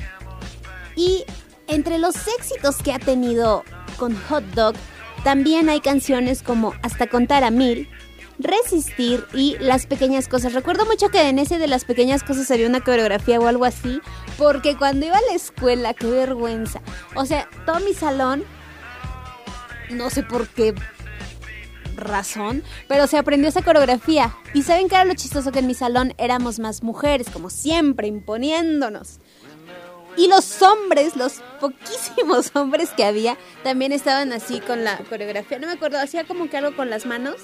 Y 0.97 1.25
entre 1.67 1.99
los 1.99 2.15
éxitos 2.39 2.77
que 2.79 2.95
ha 2.95 2.99
tenido 2.99 3.65
con 3.99 4.17
Hot 4.29 4.45
Dog, 4.55 4.75
también 5.25 5.69
hay 5.69 5.81
canciones 5.81 6.43
como 6.43 6.73
Hasta 6.83 7.07
contar 7.07 7.45
a 7.45 7.51
mil, 7.51 7.87
resistir 8.39 9.25
y 9.33 9.57
las 9.61 9.87
pequeñas 9.87 10.29
cosas. 10.29 10.53
Recuerdo 10.53 10.87
mucho 10.87 11.09
que 11.09 11.29
en 11.29 11.39
ese 11.39 11.59
de 11.59 11.67
las 11.67 11.85
pequeñas 11.85 12.23
cosas 12.23 12.51
había 12.51 12.69
una 12.69 12.83
coreografía 12.83 13.41
o 13.41 13.47
algo 13.47 13.65
así, 13.65 14.01
porque 14.39 14.77
cuando 14.77 15.07
iba 15.07 15.17
a 15.17 15.23
la 15.29 15.35
escuela, 15.35 15.95
qué 15.95 16.07
vergüenza. 16.07 16.81
O 17.15 17.25
sea, 17.25 17.49
todo 17.67 17.81
mi 17.81 17.95
salón, 17.95 18.45
no 19.91 20.11
sé 20.11 20.23
por 20.23 20.49
qué 20.49 20.75
razón, 21.97 22.63
pero 22.89 23.07
se 23.07 23.19
aprendió 23.19 23.49
esa 23.49 23.63
coreografía. 23.63 24.35
Y 24.53 24.63
saben 24.63 24.89
que 24.89 24.97
era 24.97 25.05
lo 25.05 25.15
chistoso 25.15 25.53
que 25.53 25.61
en 25.61 25.67
mi 25.67 25.75
salón 25.75 26.15
éramos 26.19 26.59
más 26.59 26.83
mujeres, 26.83 27.29
como 27.31 27.51
siempre, 27.51 28.09
imponiéndonos. 28.09 29.21
Y 30.17 30.29
los 30.29 30.63
hombres, 30.63 31.17
los 31.17 31.43
poquísimos 31.61 32.51
hombres 32.55 32.91
que 32.91 33.05
había, 33.05 33.37
también 33.63 33.93
estaban 33.93 34.33
así 34.33 34.61
con 34.61 34.85
la 34.85 34.99
coreografía. 35.09 35.59
No 35.59 35.67
me 35.67 35.73
acuerdo, 35.73 35.99
hacía 35.99 36.25
como 36.25 36.49
que 36.49 36.57
algo 36.57 36.77
con 36.77 36.91
las 36.91 37.07
manos. 37.07 37.37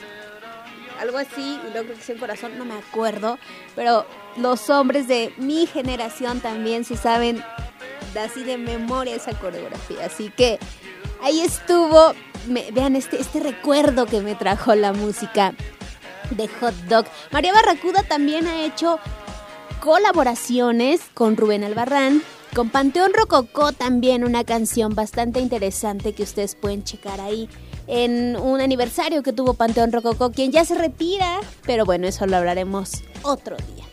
Algo 1.00 1.16
así, 1.16 1.58
y 1.66 1.72
luego 1.72 1.94
que 1.94 2.14
corazón, 2.16 2.58
no 2.58 2.64
me 2.64 2.74
acuerdo. 2.74 3.38
Pero 3.74 4.06
los 4.36 4.68
hombres 4.68 5.08
de 5.08 5.32
mi 5.38 5.66
generación 5.66 6.40
también 6.40 6.84
se 6.84 6.96
saben 6.96 7.42
así 8.22 8.44
de 8.44 8.58
memoria 8.58 9.14
esa 9.16 9.32
coreografía. 9.32 10.04
Así 10.04 10.30
que 10.30 10.58
ahí 11.22 11.40
estuvo. 11.40 12.12
vean 12.72 12.96
este, 12.96 13.20
este 13.20 13.40
recuerdo 13.40 14.06
que 14.06 14.20
me 14.20 14.34
trajo 14.34 14.74
la 14.74 14.92
música 14.92 15.54
de 16.30 16.48
Hot 16.48 16.74
Dog. 16.88 17.06
María 17.30 17.52
Barracuda 17.52 18.02
también 18.02 18.46
ha 18.46 18.62
hecho 18.62 18.98
colaboraciones 19.80 21.00
con 21.14 21.36
Rubén 21.36 21.64
Albarrán, 21.64 22.22
con 22.54 22.68
Panteón 22.68 23.12
Rococó 23.14 23.72
también 23.72 24.24
una 24.24 24.44
canción 24.44 24.94
bastante 24.94 25.40
interesante 25.40 26.12
que 26.12 26.24
ustedes 26.24 26.54
pueden 26.54 26.84
checar 26.84 27.20
ahí 27.20 27.48
en 27.90 28.37
un 28.37 28.61
aniversario 28.61 29.24
que 29.24 29.33
tuvo 29.33 29.55
Panteón 29.55 29.90
Rococó, 29.90 30.31
quien 30.31 30.53
ya 30.53 30.64
se 30.64 30.76
retira, 30.76 31.40
pero 31.66 31.85
bueno, 31.85 32.07
eso 32.07 32.24
lo 32.26 32.37
hablaremos 32.37 33.03
otro 33.22 33.57
día. 33.57 33.85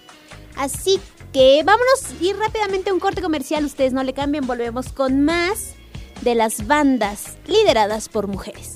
Así 0.55 0.99
que 1.33 1.63
vámonos 1.65 2.21
y 2.21 2.31
rápidamente 2.33 2.91
un 2.91 2.99
corte 2.99 3.23
comercial, 3.23 3.65
ustedes 3.65 3.93
no 3.93 4.03
le 4.03 4.13
cambien, 4.13 4.45
volvemos 4.45 4.93
con 4.93 5.25
más 5.25 5.73
de 6.21 6.35
las 6.35 6.67
bandas 6.67 7.37
lideradas 7.47 8.07
por 8.07 8.27
mujeres. 8.27 8.75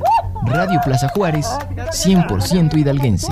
Radio 0.43 0.79
Plaza 0.83 1.07
Juárez, 1.09 1.45
100% 1.91 2.77
hidalguense. 2.77 3.27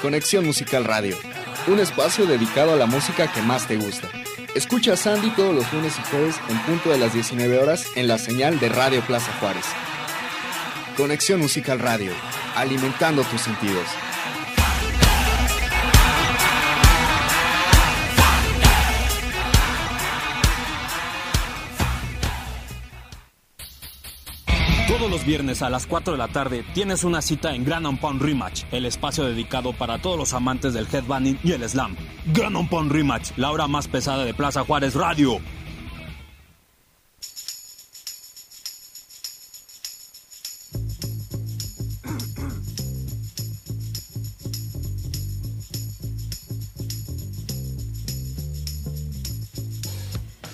Conexión 0.00 0.44
Musical 0.44 0.84
Radio, 0.84 1.16
un 1.68 1.78
espacio 1.78 2.26
dedicado 2.26 2.72
a 2.72 2.76
la 2.76 2.86
música 2.86 3.32
que 3.32 3.40
más 3.42 3.68
te 3.68 3.76
gusta. 3.76 4.08
Escucha 4.54 4.94
a 4.94 4.96
Sandy 4.96 5.30
todos 5.30 5.54
los 5.54 5.72
lunes 5.72 5.94
y 5.98 6.10
jueves 6.10 6.36
en 6.48 6.58
punto 6.62 6.90
de 6.90 6.98
las 6.98 7.14
19 7.14 7.58
horas 7.58 7.86
en 7.94 8.08
la 8.08 8.18
señal 8.18 8.58
de 8.58 8.68
Radio 8.68 9.00
Plaza 9.02 9.32
Juárez. 9.40 9.64
Conexión 10.96 11.40
Musical 11.40 11.78
Radio, 11.78 12.12
alimentando 12.54 13.22
tus 13.24 13.40
sentidos. 13.40 13.86
Todos 24.86 25.10
los 25.10 25.24
viernes 25.24 25.62
a 25.62 25.70
las 25.70 25.86
4 25.86 26.12
de 26.12 26.18
la 26.18 26.28
tarde 26.28 26.62
tienes 26.74 27.04
una 27.04 27.22
cita 27.22 27.54
en 27.54 27.64
Grand 27.64 27.98
Pound 27.98 28.20
Rematch, 28.20 28.64
el 28.70 28.84
espacio 28.84 29.24
dedicado 29.24 29.72
para 29.72 30.00
todos 30.00 30.18
los 30.18 30.34
amantes 30.34 30.74
del 30.74 30.86
headbanging 30.92 31.38
y 31.42 31.52
el 31.52 31.66
slam. 31.66 31.96
Grand 32.34 32.68
Pound 32.68 32.92
Rematch, 32.92 33.30
la 33.38 33.50
hora 33.50 33.66
más 33.66 33.88
pesada 33.88 34.26
de 34.26 34.34
Plaza 34.34 34.62
Juárez 34.64 34.94
Radio. 34.94 35.40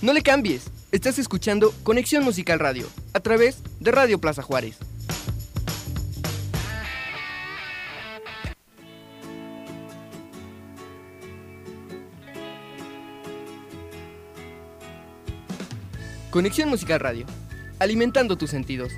No 0.08 0.14
le 0.14 0.22
cambies. 0.22 0.70
Estás 0.90 1.18
escuchando 1.18 1.74
Conexión 1.82 2.24
Musical 2.24 2.58
Radio 2.58 2.86
a 3.12 3.20
través 3.20 3.58
de 3.78 3.90
Radio 3.90 4.18
Plaza 4.18 4.40
Juárez. 4.40 4.78
Conexión 16.30 16.70
Musical 16.70 17.00
Radio, 17.00 17.26
alimentando 17.78 18.38
tus 18.38 18.48
sentidos. 18.48 18.94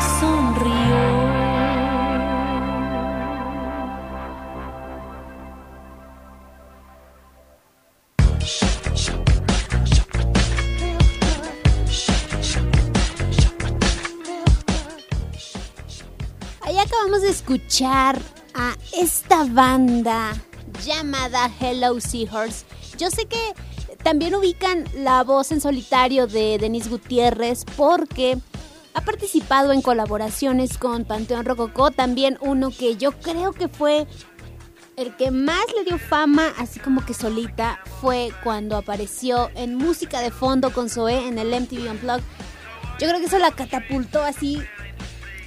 Sonrió. 0.00 1.36
Ahí 16.62 16.78
acabamos 16.78 17.22
de 17.22 17.30
escuchar 17.30 18.20
a 18.54 18.76
esta 18.92 19.44
banda 19.44 20.32
llamada 20.84 21.50
Hello 21.60 22.00
Seahorse. 22.00 22.64
Yo 22.98 23.10
sé 23.10 23.26
que 23.26 23.54
también 24.02 24.34
ubican 24.34 24.84
la 24.94 25.24
voz 25.24 25.52
en 25.52 25.60
solitario 25.60 26.26
de 26.26 26.58
Denise 26.58 26.88
Gutiérrez 26.88 27.64
porque 27.76 28.38
ha 28.96 29.02
participado 29.02 29.72
en 29.72 29.82
colaboraciones 29.82 30.78
con 30.78 31.04
Panteón 31.04 31.44
Rococó, 31.44 31.90
también 31.90 32.38
uno 32.40 32.70
que 32.70 32.96
yo 32.96 33.12
creo 33.12 33.52
que 33.52 33.68
fue 33.68 34.06
el 34.96 35.14
que 35.16 35.30
más 35.30 35.66
le 35.76 35.84
dio 35.84 35.98
fama, 35.98 36.54
así 36.56 36.80
como 36.80 37.04
que 37.04 37.12
solita, 37.12 37.78
fue 38.00 38.30
cuando 38.42 38.74
apareció 38.74 39.50
en 39.54 39.74
música 39.74 40.20
de 40.22 40.30
fondo 40.30 40.72
con 40.72 40.88
Zoé 40.88 41.28
en 41.28 41.38
el 41.38 41.48
MTV 41.48 41.90
Unplugged. 41.90 42.24
Yo 42.98 43.06
creo 43.06 43.20
que 43.20 43.26
eso 43.26 43.38
la 43.38 43.50
catapultó 43.50 44.22
así 44.22 44.62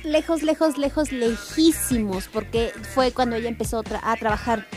lejos, 0.03 0.43
lejos, 0.43 0.77
lejos, 0.77 1.11
lejísimos, 1.11 2.27
porque 2.27 2.71
fue 2.93 3.11
cuando 3.11 3.35
ella 3.35 3.49
empezó 3.49 3.79
a 4.03 4.15
trabajar 4.15 4.67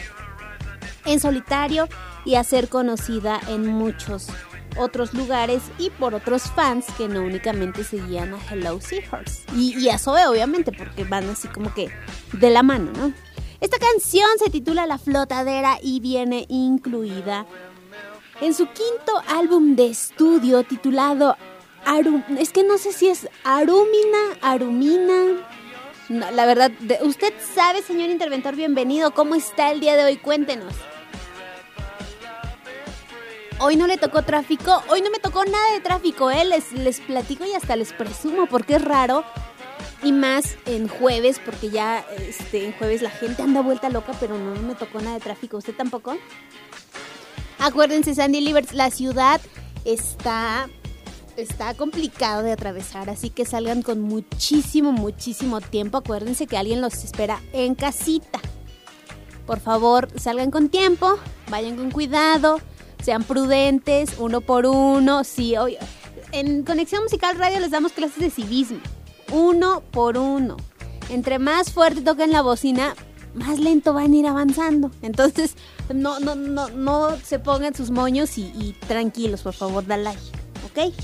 en 1.05 1.21
solitario 1.21 1.91
y 2.25 2.37
a 2.37 2.45
ser 2.45 2.71
conocida 2.71 3.39
en 3.49 3.67
muchos 3.67 4.29
otros 4.77 5.15
lugares 5.15 5.63
y 5.79 5.91
por 5.91 6.15
otros 6.15 6.45
fans 6.45 6.87
que 6.97 7.09
no 7.09 7.23
únicamente 7.23 7.85
seguían 7.85 8.35
a 8.35 8.39
Hello 8.51 8.81
Seahorse. 8.81 9.45
Y, 9.57 9.79
y 9.79 9.89
a 9.91 9.99
Zoe, 9.99 10.27
obviamente, 10.27 10.73
porque 10.73 11.05
van 11.05 11.29
así 11.31 11.49
como 11.49 11.73
que 11.75 11.91
de 12.33 12.51
la 12.51 12.63
mano, 12.63 12.91
¿no? 12.97 13.13
Esta 13.61 13.79
canción 13.79 14.29
se 14.39 14.51
titula 14.51 14.87
La 14.87 14.99
Flotadera 14.99 15.79
y 15.81 16.01
viene 16.01 16.47
incluida 16.49 17.47
en 18.41 18.55
su 18.55 18.67
quinto 18.67 19.23
álbum 19.29 19.77
de 19.77 19.87
estudio 19.87 20.65
titulado 20.65 21.37
Arum, 21.85 22.25
es 22.39 22.51
que 22.51 22.65
no 22.65 22.77
sé 22.77 22.93
si 22.93 23.09
es 23.09 23.29
Arumina, 23.45 24.19
Arumina. 24.41 25.49
No, 26.09 26.31
la 26.33 26.45
verdad, 26.45 26.73
usted 27.03 27.33
sabe, 27.55 27.83
señor 27.83 28.11
interventor, 28.11 28.57
bienvenido. 28.57 29.13
¿Cómo 29.13 29.37
está 29.37 29.71
el 29.71 29.79
día 29.79 29.97
de 29.97 30.05
hoy? 30.05 30.17
Cuéntenos. 30.17 30.75
Hoy 33.65 33.77
no 33.77 33.87
le 33.87 33.97
tocó 33.97 34.23
tráfico, 34.23 34.83
hoy 34.89 35.03
no 35.03 35.11
me 35.11 35.21
tocó 35.21 35.45
nada 35.45 35.73
de 35.73 35.79
tráfico, 35.79 36.33
¿eh? 36.33 36.45
Les, 36.45 36.73
les 36.73 36.99
platico 36.99 37.45
y 37.45 37.53
hasta 37.53 37.77
les 37.77 37.93
presumo 37.93 38.47
porque 38.47 38.75
es 38.75 38.83
raro. 38.85 39.23
Y 40.03 40.11
más 40.11 40.57
en 40.67 40.89
jueves, 40.89 41.41
porque 41.45 41.71
ya 41.71 42.05
este, 42.19 42.67
en 42.67 42.73
jueves 42.73 43.03
la 43.03 43.11
gente 43.11 43.41
anda 43.41 43.63
vuelta 43.63 43.89
loca, 43.89 44.15
pero 44.19 44.37
no, 44.37 44.61
me 44.63 44.75
tocó 44.75 44.99
nada 44.99 45.15
de 45.15 45.21
tráfico. 45.21 45.59
¿Usted 45.59 45.77
tampoco? 45.77 46.17
Acuérdense, 47.61 48.17
Sandy 48.17 48.41
Livers, 48.41 48.73
la 48.73 48.91
ciudad 48.91 49.41
está, 49.85 50.69
está 51.37 51.75
complicado 51.75 52.43
de 52.43 52.51
atravesar, 52.51 53.11
así 53.11 53.31
que 53.31 53.45
salgan 53.45 53.83
con 53.83 54.01
muchísimo, 54.01 54.91
muchísimo 54.91 55.61
tiempo. 55.61 55.99
Acuérdense 55.99 56.49
que 56.49 56.57
alguien 56.57 56.81
los 56.81 57.05
espera 57.05 57.41
en 57.53 57.77
casita. 57.77 58.41
Por 59.47 59.61
favor, 59.61 60.09
salgan 60.19 60.51
con 60.51 60.69
tiempo, 60.69 61.17
vayan 61.49 61.77
con 61.77 61.93
cuidado, 61.93 62.61
sean 63.03 63.25
prudentes, 63.25 64.17
uno 64.19 64.41
por 64.41 64.67
uno. 64.67 65.25
Sí, 65.25 65.57
hoy 65.57 65.77
en 66.33 66.63
Conexión 66.65 67.03
Musical 67.03 67.37
Radio 67.37 67.61
les 67.61 67.71
damos 67.71 67.93
clases 67.93 68.19
de 68.19 68.31
civismo, 68.31 68.81
uno 69.31 69.83
por 69.91 70.17
uno. 70.17 70.57
Entre 71.11 71.39
más 71.39 71.73
fuerte 71.73 72.01
toquen 72.01 72.33
la 72.33 72.43
bocina, 72.43 72.95
más 73.35 73.59
lento 73.59 73.93
van 73.93 74.13
a 74.13 74.17
ir 74.17 74.27
avanzando. 74.27 74.91
Entonces, 75.03 75.57
no, 75.93 76.21
no, 76.21 76.35
no, 76.35 76.69
no 76.71 77.17
se 77.19 77.39
pongan 77.39 77.75
sus 77.75 77.91
moños 77.91 78.39
y, 78.39 78.75
tranquilos, 78.87 79.43
por 79.43 79.55
favor, 79.55 79.87
da 79.87 79.97
like, 79.97 80.21
¿ok? 80.67 80.95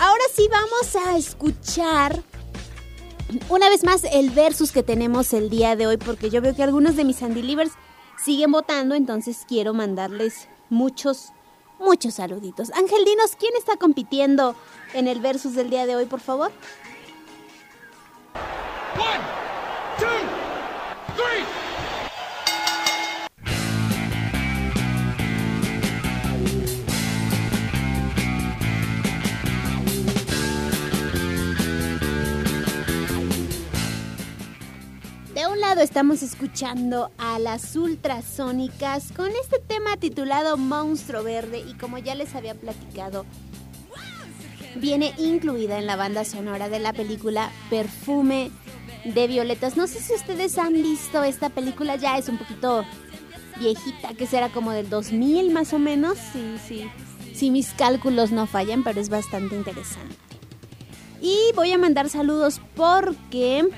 Ahora 0.00 0.24
sí 0.32 0.48
vamos 0.48 1.06
a 1.06 1.18
escuchar 1.18 2.22
una 3.48 3.68
vez 3.68 3.84
más 3.84 4.04
el 4.04 4.30
versus 4.30 4.70
que 4.70 4.82
tenemos 4.82 5.32
el 5.32 5.50
día 5.50 5.76
de 5.76 5.86
hoy, 5.86 5.96
porque 5.96 6.30
yo 6.30 6.40
veo 6.40 6.54
que 6.54 6.62
algunos 6.62 6.94
de 6.94 7.04
mis 7.04 7.22
Andy 7.22 7.42
Livers 7.42 7.72
siguen 8.22 8.52
votando, 8.52 8.94
entonces 8.94 9.38
quiero 9.46 9.74
mandarles 9.74 10.48
muchos, 10.70 11.32
muchos 11.78 12.14
saluditos. 12.14 12.70
Ángel, 12.72 13.04
dinos, 13.04 13.36
¿quién 13.38 13.54
está 13.56 13.76
compitiendo 13.76 14.54
en 14.94 15.08
el 15.08 15.20
versus 15.20 15.54
del 15.54 15.70
día 15.70 15.86
de 15.86 15.96
hoy, 15.96 16.06
por 16.06 16.20
favor? 16.20 16.52
De 35.38 35.46
un 35.46 35.60
lado 35.60 35.82
estamos 35.82 36.24
escuchando 36.24 37.12
a 37.16 37.38
las 37.38 37.76
ultrasónicas 37.76 39.12
con 39.12 39.28
este 39.40 39.60
tema 39.60 39.96
titulado 39.96 40.56
Monstruo 40.56 41.22
Verde 41.22 41.60
y 41.60 41.74
como 41.74 41.96
ya 41.98 42.16
les 42.16 42.34
había 42.34 42.56
platicado, 42.56 43.24
viene 44.74 45.14
incluida 45.16 45.78
en 45.78 45.86
la 45.86 45.94
banda 45.94 46.24
sonora 46.24 46.68
de 46.68 46.80
la 46.80 46.92
película 46.92 47.52
Perfume 47.70 48.50
de 49.04 49.28
Violetas. 49.28 49.76
No 49.76 49.86
sé 49.86 50.00
si 50.00 50.12
ustedes 50.12 50.58
han 50.58 50.72
visto 50.72 51.22
esta 51.22 51.50
película, 51.50 51.94
ya 51.94 52.18
es 52.18 52.28
un 52.28 52.38
poquito 52.38 52.84
viejita, 53.60 54.14
que 54.14 54.26
será 54.26 54.48
como 54.48 54.72
del 54.72 54.90
2000 54.90 55.52
más 55.52 55.72
o 55.72 55.78
menos, 55.78 56.18
sí, 56.32 56.56
sí, 56.66 56.90
si 57.32 57.52
mis 57.52 57.74
cálculos 57.74 58.32
no 58.32 58.48
fallan, 58.48 58.82
pero 58.82 59.00
es 59.00 59.08
bastante 59.08 59.54
interesante. 59.54 60.16
Y 61.20 61.38
voy 61.54 61.70
a 61.70 61.78
mandar 61.78 62.08
saludos 62.08 62.60
porque... 62.74 63.68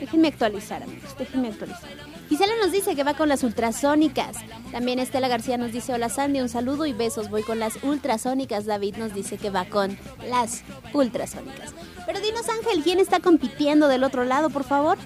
Déjenme 0.00 0.28
actualizar, 0.28 0.82
amigos, 0.82 1.16
déjenme 1.18 1.48
actualizar. 1.48 1.90
Gisela 2.28 2.52
nos 2.60 2.72
dice 2.72 2.96
que 2.96 3.04
va 3.04 3.14
con 3.14 3.28
las 3.28 3.42
ultrasónicas. 3.42 4.36
También 4.72 4.98
Estela 4.98 5.28
García 5.28 5.56
nos 5.56 5.72
dice, 5.72 5.92
hola 5.92 6.08
Sandy, 6.08 6.40
un 6.40 6.48
saludo 6.48 6.86
y 6.86 6.92
besos. 6.92 7.30
Voy 7.30 7.42
con 7.42 7.58
las 7.58 7.82
ultrasónicas. 7.82 8.66
David 8.66 8.96
nos 8.96 9.14
dice 9.14 9.36
que 9.36 9.50
va 9.50 9.66
con 9.66 9.96
las 10.28 10.62
ultrasónicas. 10.92 11.74
Pero 12.06 12.20
dinos, 12.20 12.48
Ángel, 12.48 12.82
¿quién 12.82 12.98
está 12.98 13.20
compitiendo 13.20 13.88
del 13.88 14.04
otro 14.04 14.24
lado, 14.24 14.50
por 14.50 14.64
favor? 14.64 14.98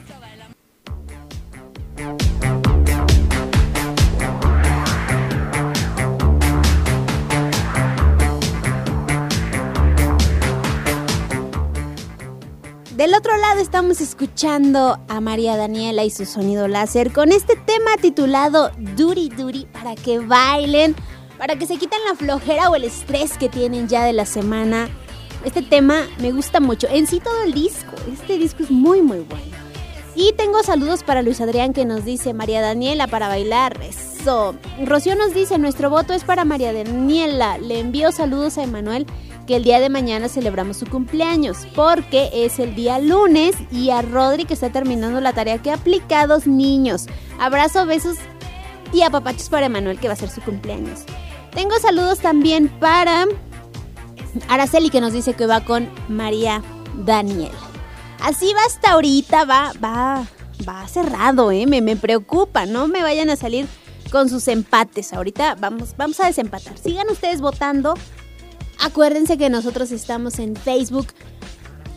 Del 12.98 13.14
otro 13.14 13.36
lado 13.36 13.60
estamos 13.60 14.00
escuchando 14.00 14.98
a 15.06 15.20
María 15.20 15.56
Daniela 15.56 16.02
y 16.02 16.10
su 16.10 16.26
sonido 16.26 16.66
láser 16.66 17.12
con 17.12 17.30
este 17.30 17.54
tema 17.54 17.92
titulado 18.02 18.72
Duri 18.96 19.28
Duri 19.28 19.68
para 19.72 19.94
que 19.94 20.18
bailen, 20.18 20.96
para 21.38 21.54
que 21.54 21.66
se 21.66 21.76
quiten 21.76 22.00
la 22.08 22.16
flojera 22.16 22.68
o 22.68 22.74
el 22.74 22.82
estrés 22.82 23.38
que 23.38 23.48
tienen 23.48 23.86
ya 23.86 24.04
de 24.04 24.12
la 24.12 24.26
semana. 24.26 24.88
Este 25.44 25.62
tema 25.62 26.08
me 26.18 26.32
gusta 26.32 26.58
mucho, 26.58 26.88
en 26.90 27.06
sí 27.06 27.20
todo 27.20 27.44
el 27.44 27.54
disco, 27.54 27.94
este 28.12 28.36
disco 28.36 28.64
es 28.64 28.70
muy 28.72 29.00
muy 29.00 29.20
bueno. 29.20 29.56
Y 30.16 30.32
tengo 30.32 30.64
saludos 30.64 31.04
para 31.04 31.22
Luis 31.22 31.40
Adrián 31.40 31.72
que 31.74 31.84
nos 31.84 32.04
dice 32.04 32.34
María 32.34 32.60
Daniela 32.60 33.06
para 33.06 33.28
bailar, 33.28 33.80
eso. 33.80 34.56
Rocío 34.84 35.14
nos 35.14 35.32
dice, 35.34 35.56
nuestro 35.58 35.88
voto 35.88 36.14
es 36.14 36.24
para 36.24 36.44
María 36.44 36.72
Daniela, 36.72 37.58
le 37.58 37.78
envío 37.78 38.10
saludos 38.10 38.58
a 38.58 38.64
Emanuel 38.64 39.06
que 39.48 39.56
el 39.56 39.64
día 39.64 39.80
de 39.80 39.88
mañana 39.88 40.28
celebramos 40.28 40.76
su 40.76 40.86
cumpleaños 40.86 41.66
porque 41.74 42.28
es 42.34 42.58
el 42.58 42.74
día 42.74 42.98
lunes 42.98 43.56
y 43.72 43.88
a 43.88 44.02
Rodri 44.02 44.44
que 44.44 44.52
está 44.52 44.70
terminando 44.70 45.22
la 45.22 45.32
tarea 45.32 45.56
que 45.56 45.70
aplicados 45.70 46.46
niños. 46.46 47.06
Abrazo, 47.40 47.86
besos 47.86 48.18
y 48.92 49.00
apapachos 49.00 49.48
para 49.48 49.64
Emanuel 49.64 49.98
que 49.98 50.06
va 50.06 50.12
a 50.12 50.18
ser 50.18 50.28
su 50.28 50.42
cumpleaños. 50.42 51.00
Tengo 51.54 51.78
saludos 51.78 52.18
también 52.18 52.68
para 52.68 53.24
Araceli 54.48 54.90
que 54.90 55.00
nos 55.00 55.14
dice 55.14 55.32
que 55.32 55.46
va 55.46 55.62
con 55.62 55.88
María 56.08 56.62
Daniel. 57.06 57.52
Así 58.20 58.52
va 58.52 58.60
hasta 58.66 58.92
ahorita, 58.92 59.46
va, 59.46 59.72
va, 59.82 60.26
va 60.68 60.86
cerrado, 60.88 61.52
¿eh? 61.52 61.66
Me, 61.66 61.80
me 61.80 61.96
preocupa, 61.96 62.66
no 62.66 62.86
me 62.86 63.02
vayan 63.02 63.30
a 63.30 63.36
salir 63.36 63.66
con 64.10 64.28
sus 64.28 64.46
empates. 64.46 65.14
Ahorita 65.14 65.54
vamos, 65.54 65.94
vamos 65.96 66.20
a 66.20 66.26
desempatar. 66.26 66.76
Sigan 66.76 67.08
ustedes 67.08 67.40
votando 67.40 67.94
Acuérdense 68.78 69.36
que 69.36 69.50
nosotros 69.50 69.90
estamos 69.90 70.38
en 70.38 70.56
Facebook 70.56 71.08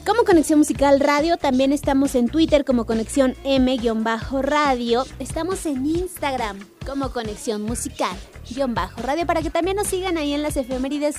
como 0.05 0.23
Conexión 0.23 0.59
Musical 0.59 0.99
Radio, 0.99 1.37
también 1.37 1.73
estamos 1.73 2.15
en 2.15 2.27
Twitter 2.27 2.65
como 2.65 2.85
Conexión 2.85 3.35
M-Radio, 3.43 5.05
estamos 5.19 5.65
en 5.67 5.85
Instagram 5.85 6.57
como 6.85 7.11
Conexión 7.11 7.61
Musical-Radio 7.61 9.27
para 9.27 9.43
que 9.43 9.51
también 9.51 9.77
nos 9.77 9.87
sigan 9.87 10.17
ahí 10.17 10.33
en 10.33 10.41
las 10.41 10.57
efemérides 10.57 11.17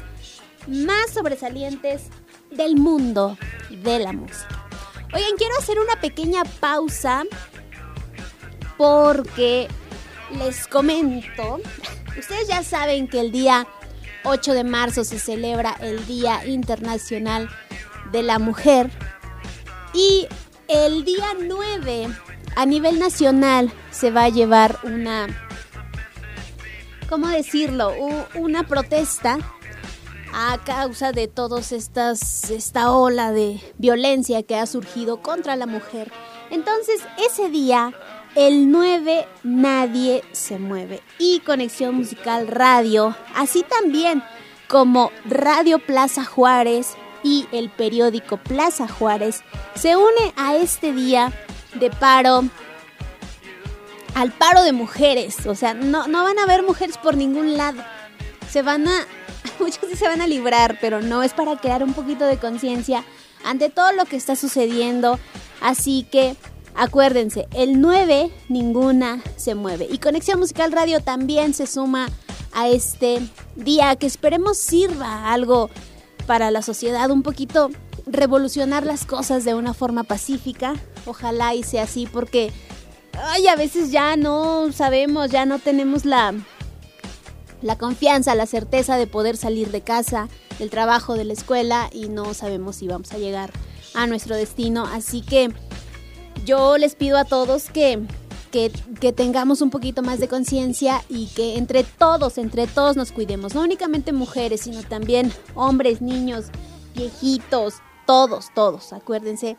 más 0.66 1.10
sobresalientes 1.14 2.02
del 2.50 2.76
mundo 2.76 3.38
de 3.70 4.00
la 4.00 4.12
música. 4.12 4.66
Oigan, 5.14 5.36
quiero 5.38 5.56
hacer 5.58 5.78
una 5.78 6.00
pequeña 6.00 6.42
pausa 6.58 7.22
porque 8.76 9.68
les 10.38 10.66
comento, 10.66 11.60
ustedes 12.18 12.48
ya 12.48 12.64
saben 12.64 13.06
que 13.06 13.20
el 13.20 13.30
día 13.30 13.68
8 14.24 14.54
de 14.54 14.64
marzo 14.64 15.04
se 15.04 15.18
celebra 15.18 15.76
el 15.80 16.06
Día 16.06 16.46
Internacional 16.46 17.48
de 18.10 18.22
la 18.22 18.38
Mujer 18.38 18.90
y 19.94 20.26
el 20.68 21.04
día 21.04 21.26
9 21.40 22.08
a 22.56 22.66
nivel 22.66 22.98
nacional 22.98 23.72
se 23.90 24.10
va 24.10 24.24
a 24.24 24.28
llevar 24.28 24.78
una, 24.84 25.26
¿cómo 27.08 27.28
decirlo? 27.28 27.92
una 28.34 28.66
protesta 28.66 29.38
a 30.32 30.58
causa 30.64 31.12
de 31.12 31.28
todas 31.28 31.72
estas 31.72 32.50
esta 32.50 32.90
ola 32.90 33.32
de 33.32 33.60
violencia 33.76 34.42
que 34.42 34.56
ha 34.56 34.66
surgido 34.66 35.20
contra 35.20 35.56
la 35.56 35.66
mujer. 35.66 36.10
Entonces, 36.50 37.00
ese 37.18 37.50
día 37.50 37.92
el 38.34 38.70
9 38.70 39.26
nadie 39.42 40.22
se 40.32 40.58
mueve 40.58 41.00
y 41.18 41.40
Conexión 41.40 41.94
Musical 41.94 42.48
Radio, 42.48 43.16
así 43.34 43.62
también 43.62 44.22
como 44.68 45.12
Radio 45.24 45.78
Plaza 45.78 46.24
Juárez 46.24 46.94
y 47.22 47.46
el 47.52 47.70
periódico 47.70 48.36
Plaza 48.38 48.88
Juárez 48.88 49.42
se 49.74 49.96
une 49.96 50.32
a 50.36 50.56
este 50.56 50.92
día 50.92 51.32
de 51.74 51.90
paro 51.90 52.44
al 54.14 54.30
paro 54.32 54.62
de 54.62 54.72
mujeres, 54.72 55.46
o 55.46 55.54
sea, 55.54 55.74
no, 55.74 56.06
no 56.06 56.22
van 56.22 56.38
a 56.38 56.42
haber 56.42 56.62
mujeres 56.62 56.98
por 56.98 57.16
ningún 57.16 57.56
lado. 57.56 57.82
Se 58.50 58.60
van 58.60 58.86
a 58.86 59.06
muchos 59.58 59.88
sí 59.88 59.96
se 59.96 60.08
van 60.08 60.20
a 60.20 60.26
librar, 60.26 60.78
pero 60.80 61.00
no 61.00 61.22
es 61.22 61.32
para 61.32 61.56
crear 61.56 61.82
un 61.82 61.94
poquito 61.94 62.24
de 62.24 62.38
conciencia 62.38 63.04
ante 63.44 63.70
todo 63.70 63.92
lo 63.92 64.04
que 64.04 64.16
está 64.16 64.36
sucediendo. 64.36 65.18
Así 65.60 66.06
que 66.10 66.36
acuérdense, 66.74 67.48
el 67.54 67.80
9 67.80 68.30
ninguna 68.48 69.22
se 69.36 69.54
mueve. 69.54 69.88
Y 69.90 69.98
Conexión 69.98 70.38
Musical 70.38 70.72
Radio 70.72 71.00
también 71.00 71.54
se 71.54 71.66
suma 71.66 72.08
a 72.52 72.68
este 72.68 73.20
día 73.56 73.96
que 73.96 74.06
esperemos 74.06 74.58
sirva 74.58 75.32
algo 75.32 75.70
para 76.26 76.50
la 76.50 76.62
sociedad, 76.62 77.10
un 77.10 77.22
poquito 77.22 77.70
revolucionar 78.06 78.84
las 78.84 79.04
cosas 79.04 79.44
de 79.44 79.54
una 79.54 79.74
forma 79.74 80.04
pacífica. 80.04 80.74
Ojalá 81.06 81.54
y 81.54 81.62
sea 81.62 81.84
así 81.84 82.06
porque 82.06 82.52
ay, 83.12 83.46
a 83.48 83.56
veces 83.56 83.90
ya 83.90 84.16
no 84.16 84.72
sabemos, 84.72 85.30
ya 85.30 85.46
no 85.46 85.58
tenemos 85.58 86.04
la 86.04 86.34
la 87.62 87.78
confianza, 87.78 88.34
la 88.34 88.46
certeza 88.46 88.96
de 88.96 89.06
poder 89.06 89.36
salir 89.36 89.70
de 89.70 89.82
casa, 89.82 90.28
del 90.58 90.68
trabajo, 90.68 91.14
de 91.14 91.24
la 91.24 91.32
escuela 91.32 91.88
y 91.92 92.08
no 92.08 92.34
sabemos 92.34 92.76
si 92.76 92.88
vamos 92.88 93.12
a 93.12 93.18
llegar 93.18 93.52
a 93.94 94.06
nuestro 94.06 94.34
destino. 94.34 94.84
Así 94.84 95.22
que 95.22 95.52
yo 96.44 96.78
les 96.78 96.94
pido 96.94 97.18
a 97.18 97.24
todos 97.24 97.70
que, 97.70 98.00
que, 98.50 99.12
tengamos 99.12 99.62
un 99.62 99.70
poquito 99.70 100.02
más 100.02 100.20
de 100.20 100.28
conciencia 100.28 101.02
y 101.08 101.26
que 101.28 101.56
entre 101.56 101.84
todos, 101.84 102.38
entre 102.38 102.66
todos 102.66 102.96
nos 102.96 103.12
cuidemos. 103.12 103.54
No 103.54 103.62
únicamente 103.62 104.12
mujeres, 104.12 104.62
sino 104.62 104.82
también 104.82 105.32
hombres, 105.54 106.02
niños, 106.02 106.46
viejitos, 106.94 107.76
todos, 108.06 108.52
todos, 108.54 108.92
acuérdense. 108.92 109.56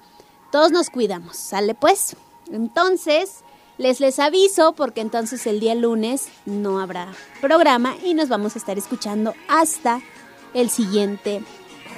Todos 0.52 0.72
nos 0.72 0.90
cuidamos, 0.90 1.38
¿sale 1.38 1.74
pues? 1.74 2.16
Entonces, 2.52 3.44
les 3.78 4.00
les 4.00 4.20
aviso 4.20 4.74
porque 4.74 5.02
entonces 5.02 5.48
el 5.48 5.60
día 5.60 5.74
lunes 5.74 6.28
no 6.46 6.80
habrá 6.80 7.12
programa 7.42 7.96
y 8.06 8.14
nos 8.14 8.30
vamos 8.30 8.56
a 8.56 8.60
estar 8.60 8.78
escuchando 8.78 9.34
hasta 9.48 10.02
el 10.54 10.70
siguiente 10.70 11.44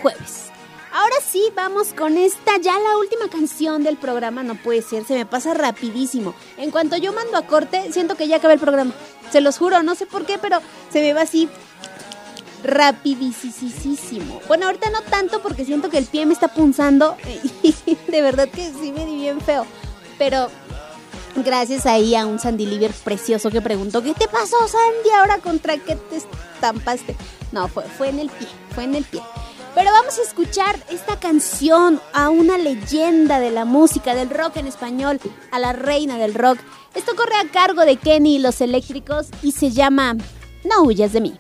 jueves. 0.01 0.54
Ahora 0.97 1.17
sí, 1.29 1.43
vamos 1.53 1.91
con 1.91 2.17
esta, 2.17 2.55
ya 2.55 2.79
la 2.79 2.97
última 2.97 3.27
canción 3.27 3.83
del 3.83 3.97
programa, 3.97 4.43
no 4.43 4.55
puede 4.55 4.81
ser, 4.81 5.03
se 5.03 5.13
me 5.15 5.25
pasa 5.25 5.53
rapidísimo. 5.53 6.33
En 6.55 6.71
cuanto 6.71 6.95
yo 6.95 7.11
mando 7.11 7.35
a 7.35 7.45
corte, 7.45 7.91
siento 7.91 8.15
que 8.15 8.29
ya 8.29 8.37
acaba 8.37 8.53
el 8.53 8.61
programa. 8.61 8.93
Se 9.29 9.41
los 9.41 9.57
juro, 9.57 9.83
no 9.83 9.95
sé 9.95 10.05
por 10.05 10.25
qué, 10.25 10.37
pero 10.37 10.59
se 10.89 11.01
me 11.01 11.11
va 11.11 11.23
así 11.23 11.49
rapidísimo. 12.63 14.39
Bueno, 14.47 14.67
ahorita 14.67 14.89
no 14.89 15.01
tanto 15.01 15.41
porque 15.41 15.65
siento 15.65 15.89
que 15.89 15.97
el 15.97 16.05
pie 16.05 16.25
me 16.25 16.31
está 16.31 16.47
punzando 16.47 17.17
y 17.61 17.97
de 18.09 18.21
verdad 18.21 18.47
que 18.47 18.71
sí 18.71 18.93
me 18.93 19.05
di 19.05 19.17
bien 19.17 19.41
feo. 19.41 19.65
Pero 20.17 20.49
Gracias 21.43 21.85
ahí 21.85 22.15
a 22.15 22.25
un 22.25 22.39
Sandy 22.39 22.65
Liver 22.65 22.91
precioso 23.03 23.51
que 23.51 23.61
preguntó, 23.61 24.01
¿qué 24.01 24.13
te 24.13 24.29
pasó 24.29 24.55
Sandy? 24.69 25.09
¿Ahora 25.19 25.39
contra 25.39 25.77
qué 25.77 25.97
te 25.97 26.15
estampaste? 26.15 27.17
No, 27.51 27.67
fue, 27.67 27.83
fue 27.83 28.07
en 28.07 28.19
el 28.19 28.29
pie, 28.29 28.47
fue 28.73 28.85
en 28.85 28.95
el 28.95 29.03
pie. 29.03 29.21
Pero 29.75 29.91
vamos 29.91 30.17
a 30.17 30.21
escuchar 30.21 30.77
esta 30.89 31.19
canción 31.19 31.99
a 32.13 32.29
una 32.29 32.57
leyenda 32.57 33.41
de 33.41 33.51
la 33.51 33.65
música, 33.65 34.15
del 34.15 34.29
rock 34.29 34.55
en 34.55 34.67
español, 34.67 35.19
a 35.51 35.59
la 35.59 35.73
reina 35.73 36.17
del 36.17 36.33
rock. 36.33 36.59
Esto 36.95 37.13
corre 37.17 37.35
a 37.35 37.51
cargo 37.51 37.85
de 37.85 37.97
Kenny 37.97 38.37
y 38.37 38.39
los 38.39 38.61
eléctricos 38.61 39.27
y 39.43 39.51
se 39.51 39.71
llama 39.71 40.15
No 40.63 40.83
huyas 40.83 41.11
de 41.11 41.21
mí. 41.21 41.39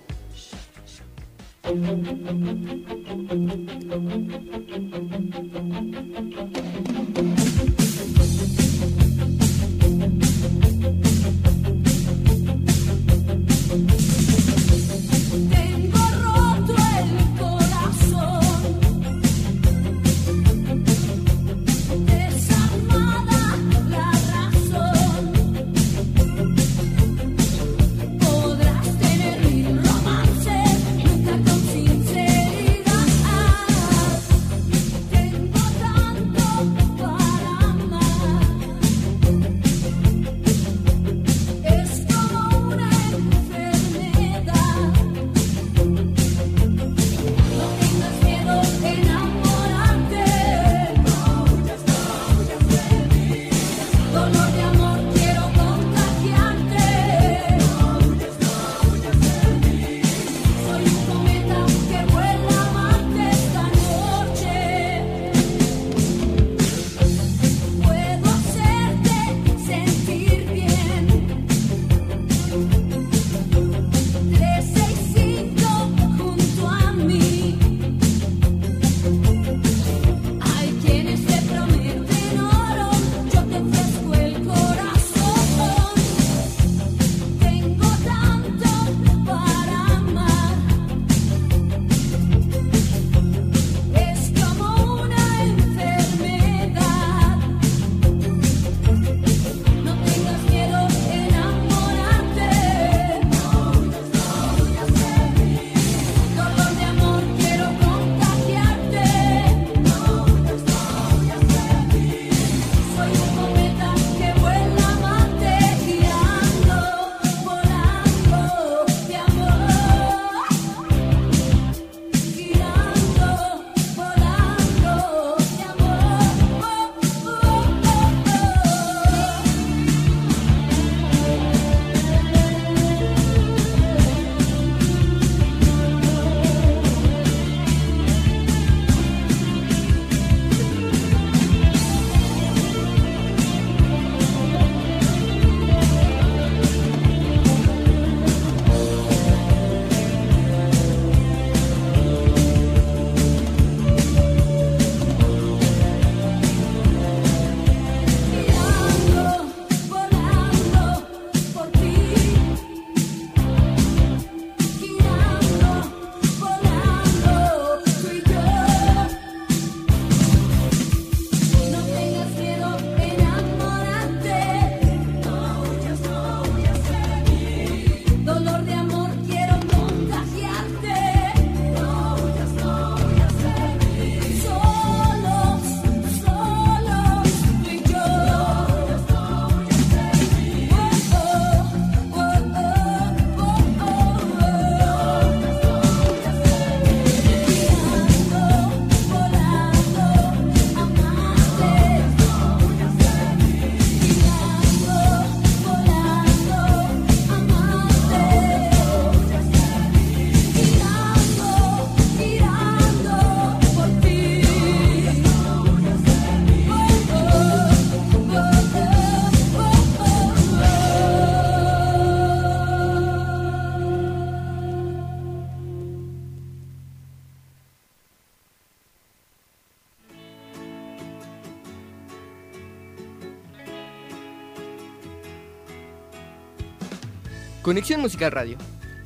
Conexión 237.65 237.99
Musical 237.99 238.31
Radio, 238.31 238.59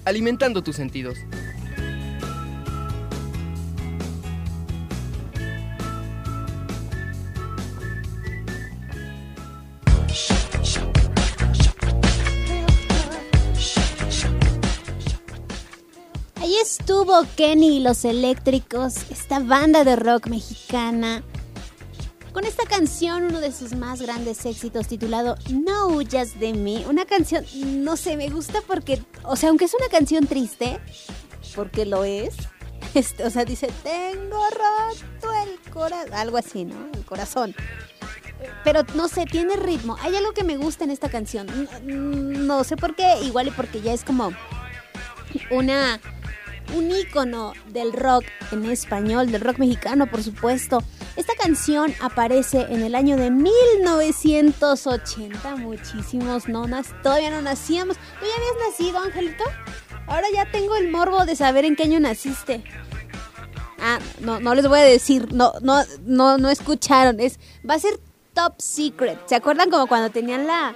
alimentando 0.04 0.62
tus 0.62 0.76
sentidos. 0.76 1.18
Ahí 16.36 16.54
estuvo 16.62 17.26
Kenny 17.38 17.78
y 17.78 17.80
los 17.80 18.04
Eléctricos, 18.04 19.10
esta 19.10 19.40
banda 19.40 19.86
de 19.86 19.96
rock 19.96 20.28
mexicana, 20.28 21.24
con 22.40 22.48
esta 22.48 22.64
canción, 22.64 23.24
uno 23.24 23.42
de 23.42 23.52
sus 23.52 23.76
más 23.76 24.02
grandes 24.02 24.46
éxitos 24.46 24.88
titulado 24.88 25.36
No 25.52 25.88
Huyas 25.88 26.40
de 26.40 26.54
mí. 26.54 26.86
Una 26.88 27.04
canción, 27.04 27.44
no 27.84 27.98
sé, 27.98 28.16
me 28.16 28.30
gusta 28.30 28.62
porque, 28.66 29.02
o 29.24 29.36
sea, 29.36 29.50
aunque 29.50 29.66
es 29.66 29.74
una 29.74 29.90
canción 29.90 30.26
triste, 30.26 30.80
porque 31.54 31.86
lo 31.86 32.06
es, 32.06 32.36
este, 32.94 33.26
o 33.26 33.30
sea, 33.30 33.44
dice, 33.44 33.68
tengo 33.84 34.42
roto 34.52 35.34
el 35.44 35.60
corazón, 35.70 36.14
algo 36.14 36.38
así, 36.38 36.64
¿no? 36.64 36.78
El 36.94 37.04
corazón. 37.04 37.54
Pero 38.64 38.84
no 38.96 39.10
sé, 39.10 39.26
tiene 39.26 39.58
ritmo. 39.58 39.98
Hay 40.00 40.16
algo 40.16 40.32
que 40.32 40.46
me 40.46 40.56
gusta 40.56 40.86
en 40.86 40.92
esta 40.92 41.10
canción. 41.10 41.46
No, 41.84 42.00
no 42.56 42.64
sé 42.64 42.78
por 42.78 42.96
qué, 42.96 43.20
igual 43.22 43.50
y 43.50 43.52
porque 43.52 43.82
ya 43.82 43.92
es 43.92 44.06
como 44.06 44.32
una 45.52 46.00
un 46.76 46.92
ícono 46.92 47.54
del 47.68 47.94
rock 47.94 48.26
en 48.52 48.66
español, 48.66 49.32
del 49.32 49.40
rock 49.42 49.60
mexicano, 49.60 50.08
por 50.08 50.24
supuesto. 50.24 50.84
Esta 51.16 51.36
canción 51.36 51.94
aparece 52.02 52.66
en 52.70 52.82
el 52.82 52.96
año 52.96 53.16
de 53.18 53.30
1980. 53.32 55.56
Muchísimos 55.58 56.48
nonas 56.48 56.88
todavía 57.04 57.32
no 57.32 57.42
nacíamos. 57.42 57.98
¿Tú 57.98 58.26
ya 58.26 58.36
habías 58.36 58.56
nacido, 58.70 59.00
Angelito? 59.00 59.44
Ahora 60.08 60.28
ya 60.34 60.50
tengo 60.52 60.76
el 60.76 60.90
morbo 60.90 61.26
de 61.26 61.36
saber 61.36 61.66
en 61.66 61.76
qué 61.76 61.84
año 61.84 62.00
naciste. 62.00 62.64
Ah, 63.82 64.00
no, 64.20 64.40
no 64.40 64.56
les 64.56 64.68
voy 64.68 64.80
a 64.80 64.84
decir, 64.84 65.34
no, 65.34 65.54
no, 65.62 65.84
no, 66.06 66.38
no 66.38 66.50
escucharon. 66.50 67.20
Es, 67.20 67.40
va 67.68 67.74
a 67.76 67.80
ser 67.80 68.00
top 68.34 68.60
secret. 68.60 69.20
¿Se 69.28 69.36
acuerdan 69.36 69.70
como 69.70 69.88
cuando 69.88 70.10
tenían 70.10 70.48
la, 70.48 70.76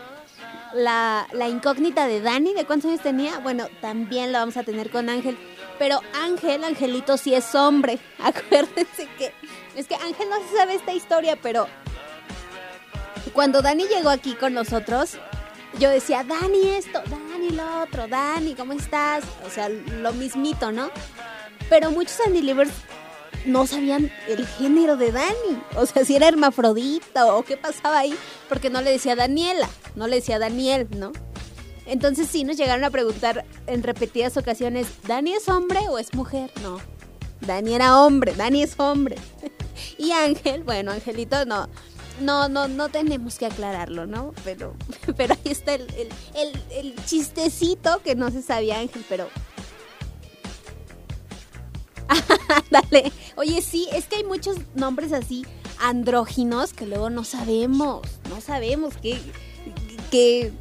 la, 0.74 1.28
la 1.34 1.50
incógnita 1.50 2.08
de 2.08 2.22
Dani? 2.22 2.54
¿De 2.54 2.66
cuántos 2.66 2.90
años 2.90 3.02
tenía? 3.02 3.40
Bueno, 3.40 3.68
también 3.82 4.32
la 4.32 4.40
vamos 4.40 4.58
a 4.58 4.64
tener 4.64 4.90
con 4.90 5.10
Ángel. 5.10 5.38
Pero 5.80 6.02
Ángel, 6.14 6.64
Angelito 6.64 7.18
sí 7.18 7.34
es 7.34 7.54
hombre. 7.56 8.00
Acuérdense 8.20 9.08
que 9.18 9.34
es 9.76 9.88
que 9.88 9.96
Ángel 9.96 10.30
no 10.30 10.38
se 10.48 10.58
sabe 10.58 10.76
esta 10.76 10.94
historia, 10.94 11.38
pero 11.42 11.68
cuando 13.34 13.62
Dani 13.62 13.86
llegó 13.88 14.10
aquí 14.10 14.36
con 14.36 14.54
nosotros, 14.54 15.18
yo 15.80 15.90
decía, 15.90 16.24
Dani 16.24 16.70
esto, 16.70 17.02
Dani 17.10 17.50
lo 17.50 17.82
otro, 17.82 18.08
Dani, 18.08 18.54
¿cómo 18.54 18.74
estás? 18.74 19.24
O 19.46 19.50
sea, 19.50 19.70
lo 19.70 20.14
mismito, 20.14 20.72
¿no? 20.72 20.92
Pero 21.70 21.90
muchos 21.90 22.18
Livers 22.30 22.72
no 23.46 23.66
sabían 23.66 24.12
el 24.28 24.46
género 24.46 24.98
de 24.98 25.12
Dani. 25.12 25.62
O 25.76 25.86
sea, 25.86 26.06
si 26.06 26.16
era 26.16 26.28
hermafrodita 26.28 27.34
o 27.34 27.44
qué 27.44 27.58
pasaba 27.58 28.00
ahí, 28.00 28.16
porque 28.48 28.70
no 28.70 28.82
le 28.82 28.92
decía 28.92 29.16
Daniela, 29.16 29.68
no 29.96 30.08
le 30.08 30.18
decía 30.18 30.40
Daniel, 30.40 30.88
¿no? 30.96 31.12
Entonces 31.86 32.28
sí 32.28 32.44
nos 32.44 32.58
llegaron 32.58 32.84
a 32.84 32.90
preguntar 32.90 33.46
en 33.68 33.84
repetidas 33.84 34.38
ocasiones, 34.38 34.88
¿Dani 35.08 35.34
es 35.34 35.50
hombre 35.50 35.80
o 35.90 35.98
es 35.98 36.14
mujer? 36.14 36.52
No, 36.62 36.80
Dani 37.42 37.76
era 37.76 38.00
hombre, 38.00 38.34
Dani 38.36 38.64
es 38.64 38.80
hombre. 38.80 39.18
y 39.98 40.12
Ángel, 40.12 40.64
bueno, 40.64 40.92
Angelito 40.92 41.46
no. 41.46 41.68
No, 42.22 42.48
no, 42.48 42.68
no 42.68 42.90
tenemos 42.90 43.40
que 43.40 43.48
aclararlo, 43.48 44.06
¿no? 44.06 44.34
Pero, 44.44 44.76
pero 45.18 45.34
ahí 45.34 45.52
está 45.52 45.74
el, 45.74 45.88
el, 46.36 46.62
el 46.70 46.96
chistecito 47.06 48.02
que 48.04 48.14
no 48.16 48.30
se 48.30 48.44
sabía 48.44 48.80
Ángel, 48.80 49.04
pero 49.10 49.28
Dale. 52.70 53.12
Oye, 53.36 53.62
sí, 53.62 53.88
es 53.92 54.06
que 54.06 54.18
hay 54.18 54.24
muchos 54.24 54.58
nombres 54.76 55.14
así 55.14 55.46
andróginos 55.80 56.74
que 56.74 56.86
luego 56.86 57.10
no 57.10 57.24
sabemos, 57.24 58.02
no 58.30 58.42
sabemos 58.42 58.96
qué, 59.02 59.20
qué, 60.12 60.52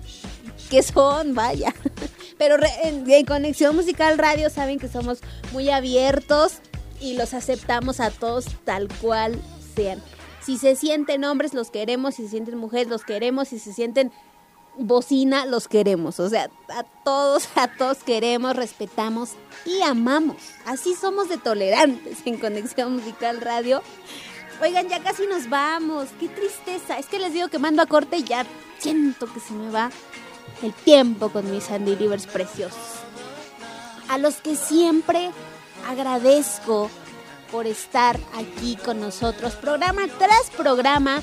qué 0.73 0.83
son, 0.83 1.35
vaya. 1.35 1.75
Pero 2.39 2.57
en, 2.83 3.09
en, 3.09 3.27
Conexión 3.27 3.77
Musical 3.77 4.17
Radio 4.17 4.49
saben 4.49 4.79
que 4.79 4.89
somos 4.89 5.19
muy 5.53 5.69
abiertos 5.69 6.55
y 6.99 7.13
los 7.13 7.35
aceptamos 7.35 8.01
a 8.01 8.11
todos 8.11 8.47
tal 8.65 8.89
cual 9.03 9.39
sean. 9.77 10.03
Si 10.41 10.57
se 10.57 10.75
sienten 10.75 11.25
hombres, 11.25 11.53
los 11.53 11.71
queremos, 11.71 12.15
si 12.15 12.23
se 12.23 12.31
sienten 12.31 12.57
mujeres, 12.57 12.89
los 12.89 13.05
queremos, 13.05 13.49
si 13.49 13.59
se 13.59 13.75
sienten 13.75 14.13
bocina, 14.79 15.45
los 15.45 15.69
queremos. 15.69 16.19
O 16.21 16.31
sea, 16.31 16.49
a 16.71 16.85
todos, 17.05 17.51
a 17.55 17.69
todos 17.69 17.99
queremos, 17.99 18.57
respetamos 18.57 19.33
y 19.67 19.83
amamos. 19.83 20.39
Así 20.65 20.95
somos 20.95 21.29
de 21.29 21.37
tolerantes 21.37 22.21
en 22.25 22.39
Conexión 22.39 22.97
Musical 22.97 23.43
Radio. 23.43 23.83
Oigan, 24.63 24.89
ya 24.89 25.03
casi 25.03 25.27
nos 25.27 25.51
vamos. 25.51 26.09
Qué 26.19 26.29
tristeza. 26.29 26.99
Es 26.99 27.07
que 27.07 27.19
les 27.19 27.35
digo 27.35 27.49
que 27.49 27.59
mando 27.59 27.83
a 27.83 27.87
corte 27.87 28.17
y 28.17 28.25
ya 28.25 28.47
siento 28.79 29.31
que 29.31 29.39
se 29.39 29.53
me 29.53 29.71
va 29.71 29.91
el 30.63 30.73
tiempo 30.73 31.31
con 31.31 31.51
mis 31.51 31.71
Andy 31.71 31.97
Livers 31.97 32.27
preciosos. 32.27 32.79
A 34.09 34.19
los 34.19 34.37
que 34.37 34.57
siempre 34.57 35.31
agradezco 35.89 36.91
por 37.51 37.67
estar 37.67 38.19
aquí 38.35 38.77
con 38.77 39.01
nosotros, 39.01 39.55
programa 39.55 40.03
tras 40.19 40.51
programa, 40.57 41.23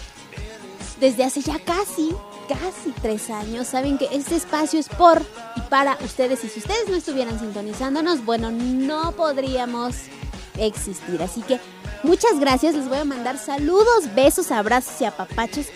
desde 0.99 1.23
hace 1.23 1.41
ya 1.41 1.59
casi, 1.59 2.15
casi 2.47 2.91
tres 3.01 3.29
años. 3.29 3.67
Saben 3.67 3.97
que 3.97 4.09
este 4.11 4.35
espacio 4.35 4.79
es 4.79 4.89
por 4.89 5.21
y 5.55 5.61
para 5.61 5.97
ustedes. 6.03 6.43
Y 6.43 6.49
si 6.49 6.59
ustedes 6.59 6.87
no 6.89 6.95
estuvieran 6.95 7.39
sintonizándonos, 7.39 8.25
bueno, 8.25 8.51
no 8.51 9.13
podríamos 9.13 9.95
existir. 10.57 11.21
Así 11.21 11.41
que 11.41 11.59
muchas 12.03 12.39
gracias. 12.39 12.75
Les 12.75 12.87
voy 12.87 12.99
a 12.99 13.05
mandar 13.05 13.37
saludos, 13.37 14.13
besos, 14.13 14.51
abrazos 14.51 14.99
y 15.01 15.05
apapachos 15.05 15.67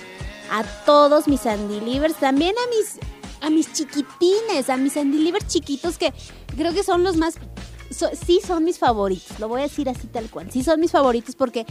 a 0.51 0.63
todos 0.85 1.27
mis 1.27 1.45
Andy 1.45 1.79
Livers. 1.79 2.15
También 2.15 2.53
a 2.57 2.69
mis, 2.69 2.99
a 3.43 3.49
mis 3.49 3.71
chiquitines, 3.73 4.69
a 4.69 4.77
mis 4.77 4.97
Andy 4.97 5.19
Livers 5.19 5.47
chiquitos 5.47 5.97
que 5.97 6.13
creo 6.55 6.73
que 6.73 6.83
son 6.83 7.03
los 7.03 7.17
más... 7.17 7.35
sí 8.25 8.39
son 8.45 8.63
mis 8.63 8.79
favoritos. 8.79 9.39
Lo 9.39 9.47
voy 9.47 9.59
a 9.59 9.63
decir 9.63 9.89
así 9.89 10.07
tal 10.07 10.29
cual. 10.29 10.49
Sí 10.51 10.63
son 10.63 10.79
mis 10.79 10.91
favoritos 10.91 11.35
porque 11.35 11.65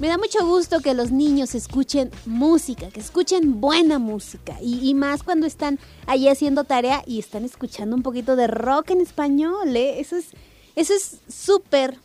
me 0.00 0.08
da 0.08 0.18
mucho 0.18 0.44
gusto 0.44 0.80
que 0.80 0.94
los 0.94 1.12
niños 1.12 1.54
escuchen 1.54 2.10
música, 2.26 2.88
que 2.88 3.00
escuchen 3.00 3.60
buena 3.60 3.98
música. 3.98 4.58
Y, 4.60 4.86
y 4.86 4.94
más 4.94 5.22
cuando 5.22 5.46
están 5.46 5.78
ahí 6.06 6.28
haciendo 6.28 6.64
tarea 6.64 7.02
y 7.06 7.20
están 7.20 7.44
escuchando 7.44 7.94
un 7.94 8.02
poquito 8.02 8.34
de 8.34 8.48
rock 8.48 8.90
en 8.90 9.00
español. 9.00 9.76
¿eh? 9.76 10.00
Eso 10.00 10.16
es 10.16 10.26
eso 10.74 10.92
es 10.92 11.20
súper, 11.28 11.98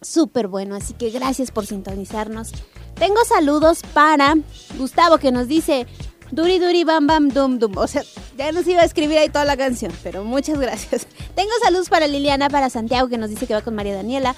súper 0.00 0.48
bueno. 0.48 0.76
Así 0.76 0.94
que 0.94 1.10
gracias 1.10 1.50
por 1.50 1.66
sintonizarnos. 1.66 2.52
Tengo 2.94 3.24
saludos 3.24 3.80
para 3.94 4.36
Gustavo 4.78 5.18
que 5.18 5.32
nos 5.32 5.48
dice 5.48 5.86
Duri 6.32 6.58
Duri 6.58 6.82
Bam 6.82 7.06
Bam 7.06 7.28
Dum 7.28 7.58
Dum. 7.58 7.76
O 7.76 7.86
sea, 7.86 8.02
ya 8.38 8.50
nos 8.52 8.66
iba 8.66 8.80
a 8.80 8.84
escribir 8.84 9.18
ahí 9.18 9.28
toda 9.28 9.44
la 9.44 9.56
canción, 9.56 9.92
pero 10.02 10.24
muchas 10.24 10.58
gracias. 10.58 11.06
Tengo 11.36 11.50
saludos 11.62 11.90
para 11.90 12.06
Liliana, 12.06 12.48
para 12.48 12.70
Santiago 12.70 13.08
que 13.08 13.18
nos 13.18 13.28
dice 13.28 13.46
que 13.46 13.52
va 13.52 13.60
con 13.60 13.74
María 13.74 13.94
Daniela, 13.94 14.34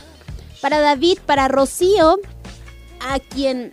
para 0.61 0.81
David, 0.81 1.19
para 1.25 1.47
Rocío, 1.47 2.19
a 2.99 3.21
quien 3.21 3.71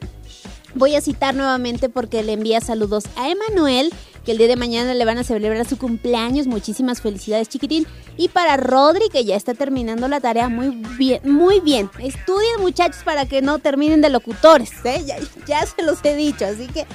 voy 0.76 0.95
a 0.95 1.01
citar 1.01 1.34
nuevamente 1.34 1.89
porque 1.89 2.22
le 2.22 2.34
envía 2.34 2.61
saludos 2.61 3.05
a 3.15 3.28
Emanuel, 3.28 3.91
que 4.24 4.34
el 4.34 4.38
día 4.38 4.47
de 4.47 4.55
mañana 4.55 4.93
le 4.93 5.03
van 5.03 5.17
a 5.17 5.24
celebrar 5.24 5.67
su 5.67 5.80
cumpleaños. 5.80 6.45
Muchísimas 6.45 7.01
felicidades, 7.01 7.49
chiquitín. 7.49 7.88
Y 8.17 8.28
para 8.28 8.55
Rodri, 8.55 9.09
que 9.11 9.26
ya 9.26 9.36
está 9.36 9.55
terminando 9.55 10.07
la 10.07 10.19
tarea 10.19 10.47
muy 10.47 10.69
bien, 10.95 11.22
muy 11.24 11.59
bien. 11.59 11.89
Estudien, 11.97 12.61
muchachos, 12.61 13.01
para 13.03 13.26
que 13.26 13.41
no 13.41 13.57
terminen 13.57 14.01
de 14.01 14.11
locutores, 14.11 14.74
¿eh? 14.86 15.03
ya, 15.07 15.17
ya 15.47 15.65
se 15.65 15.82
los 15.82 16.05
he 16.05 16.15
dicho, 16.15 16.45
así 16.45 16.67
que 16.67 16.86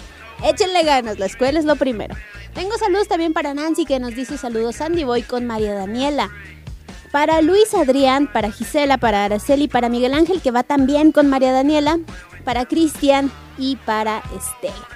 échenle 0.45 0.83
ganas, 0.83 1.19
la 1.19 1.27
escuela 1.27 1.59
es 1.59 1.65
lo 1.65 1.77
primero. 1.77 2.15
Tengo 2.55 2.77
saludos 2.79 3.09
también 3.09 3.33
para 3.33 3.55
Nancy, 3.55 3.85
que 3.85 3.99
nos 3.99 4.15
dice 4.15 4.39
saludos 4.39 4.77
Sandy 4.77 5.05
Boy 5.05 5.23
con 5.23 5.47
María 5.47 5.75
Daniela 5.75 6.31
para 7.17 7.41
Luis 7.41 7.73
Adrián, 7.73 8.31
para 8.31 8.51
Gisela, 8.51 8.99
para 8.99 9.25
Araceli, 9.25 9.69
para 9.69 9.89
Miguel 9.89 10.13
Ángel, 10.13 10.43
que 10.43 10.51
va 10.51 10.63
también 10.63 11.13
con 11.13 11.31
María 11.31 11.51
Daniela, 11.51 11.99
para 12.45 12.67
Cristian 12.67 13.33
y 13.57 13.77
para 13.77 14.23
Estela. 14.37 14.87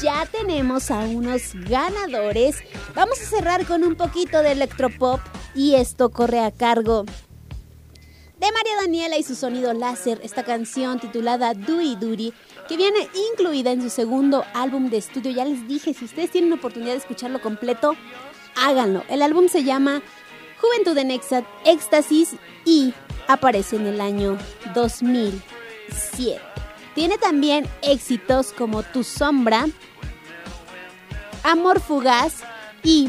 Ya 0.00 0.24
tenemos 0.24 0.90
a 0.90 1.00
unos 1.00 1.52
ganadores. 1.68 2.56
Vamos 2.94 3.20
a 3.20 3.26
cerrar 3.26 3.66
con 3.66 3.84
un 3.84 3.94
poquito 3.94 4.42
de 4.42 4.52
electropop 4.52 5.20
y 5.54 5.74
esto 5.74 6.08
corre 6.08 6.40
a 6.40 6.50
cargo 6.50 7.04
de 8.38 8.52
María 8.52 8.76
Daniela 8.82 9.16
y 9.16 9.22
su 9.22 9.34
sonido 9.34 9.72
láser, 9.72 10.20
esta 10.22 10.44
canción 10.44 11.00
titulada 11.00 11.54
Duri 11.54 11.96
Duri, 11.96 12.34
que 12.68 12.76
viene 12.76 13.08
incluida 13.32 13.72
en 13.72 13.82
su 13.82 13.90
segundo 13.90 14.44
álbum 14.54 14.90
de 14.90 14.98
estudio. 14.98 15.30
Ya 15.30 15.44
les 15.44 15.66
dije, 15.68 15.94
si 15.94 16.04
ustedes 16.04 16.30
tienen 16.30 16.52
oportunidad 16.52 16.92
de 16.92 16.98
escucharlo 16.98 17.40
completo, 17.40 17.96
háganlo. 18.56 19.04
El 19.08 19.22
álbum 19.22 19.48
se 19.48 19.64
llama 19.64 20.02
Juventud 20.60 20.96
en 20.98 21.10
Éxtasis 21.64 22.36
y 22.64 22.94
aparece 23.28 23.76
en 23.76 23.86
el 23.86 24.00
año 24.00 24.38
2007. 24.74 26.40
Tiene 26.94 27.18
también 27.18 27.68
éxitos 27.82 28.52
como 28.52 28.82
Tu 28.82 29.04
Sombra, 29.04 29.66
Amor 31.42 31.80
Fugaz 31.80 32.42
y 32.82 33.08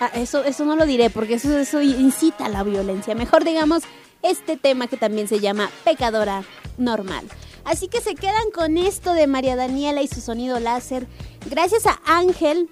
Ah, 0.00 0.10
eso, 0.14 0.44
eso 0.44 0.64
no 0.64 0.76
lo 0.76 0.86
diré 0.86 1.10
porque 1.10 1.34
eso, 1.34 1.56
eso 1.58 1.82
incita 1.82 2.46
a 2.46 2.48
la 2.48 2.62
violencia. 2.62 3.14
Mejor 3.16 3.44
digamos 3.44 3.82
este 4.22 4.56
tema 4.56 4.86
que 4.86 4.96
también 4.96 5.26
se 5.26 5.40
llama 5.40 5.70
Pecadora 5.84 6.44
Normal. 6.76 7.24
Así 7.68 7.88
que 7.88 8.00
se 8.00 8.14
quedan 8.14 8.50
con 8.54 8.78
esto 8.78 9.12
de 9.12 9.26
María 9.26 9.54
Daniela 9.54 10.00
y 10.00 10.08
su 10.08 10.22
sonido 10.22 10.58
láser. 10.58 11.06
Gracias 11.50 11.84
a 11.84 12.00
Ángel 12.06 12.66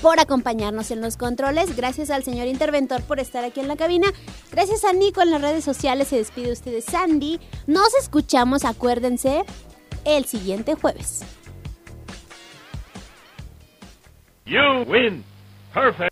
por 0.00 0.18
acompañarnos 0.18 0.90
en 0.90 1.02
los 1.02 1.18
controles. 1.18 1.76
Gracias 1.76 2.08
al 2.08 2.24
señor 2.24 2.46
interventor 2.46 3.02
por 3.02 3.20
estar 3.20 3.44
aquí 3.44 3.60
en 3.60 3.68
la 3.68 3.76
cabina. 3.76 4.08
Gracias 4.50 4.82
a 4.86 4.94
Nico 4.94 5.20
en 5.20 5.30
las 5.30 5.42
redes 5.42 5.62
sociales. 5.62 6.08
Se 6.08 6.16
despide 6.16 6.52
usted 6.52 6.72
de 6.72 6.80
Sandy. 6.80 7.38
Nos 7.66 7.94
escuchamos, 7.96 8.64
acuérdense, 8.64 9.44
el 10.06 10.24
siguiente 10.24 10.74
jueves. 10.74 11.20
You 14.46 14.84
win. 14.86 15.22
Perfect. 15.74 16.09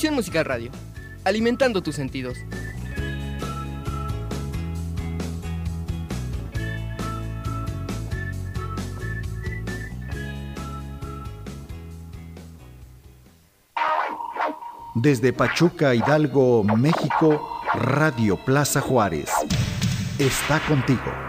Conexión 0.00 0.44
Radio, 0.44 0.70
alimentando 1.24 1.82
tus 1.82 1.96
sentidos. 1.96 2.38
Desde 14.94 15.32
Pachuca, 15.32 15.96
Hidalgo, 15.96 16.62
México, 16.62 17.60
Radio 17.74 18.36
Plaza 18.36 18.80
Juárez. 18.80 19.32
Está 20.20 20.60
contigo. 20.60 21.27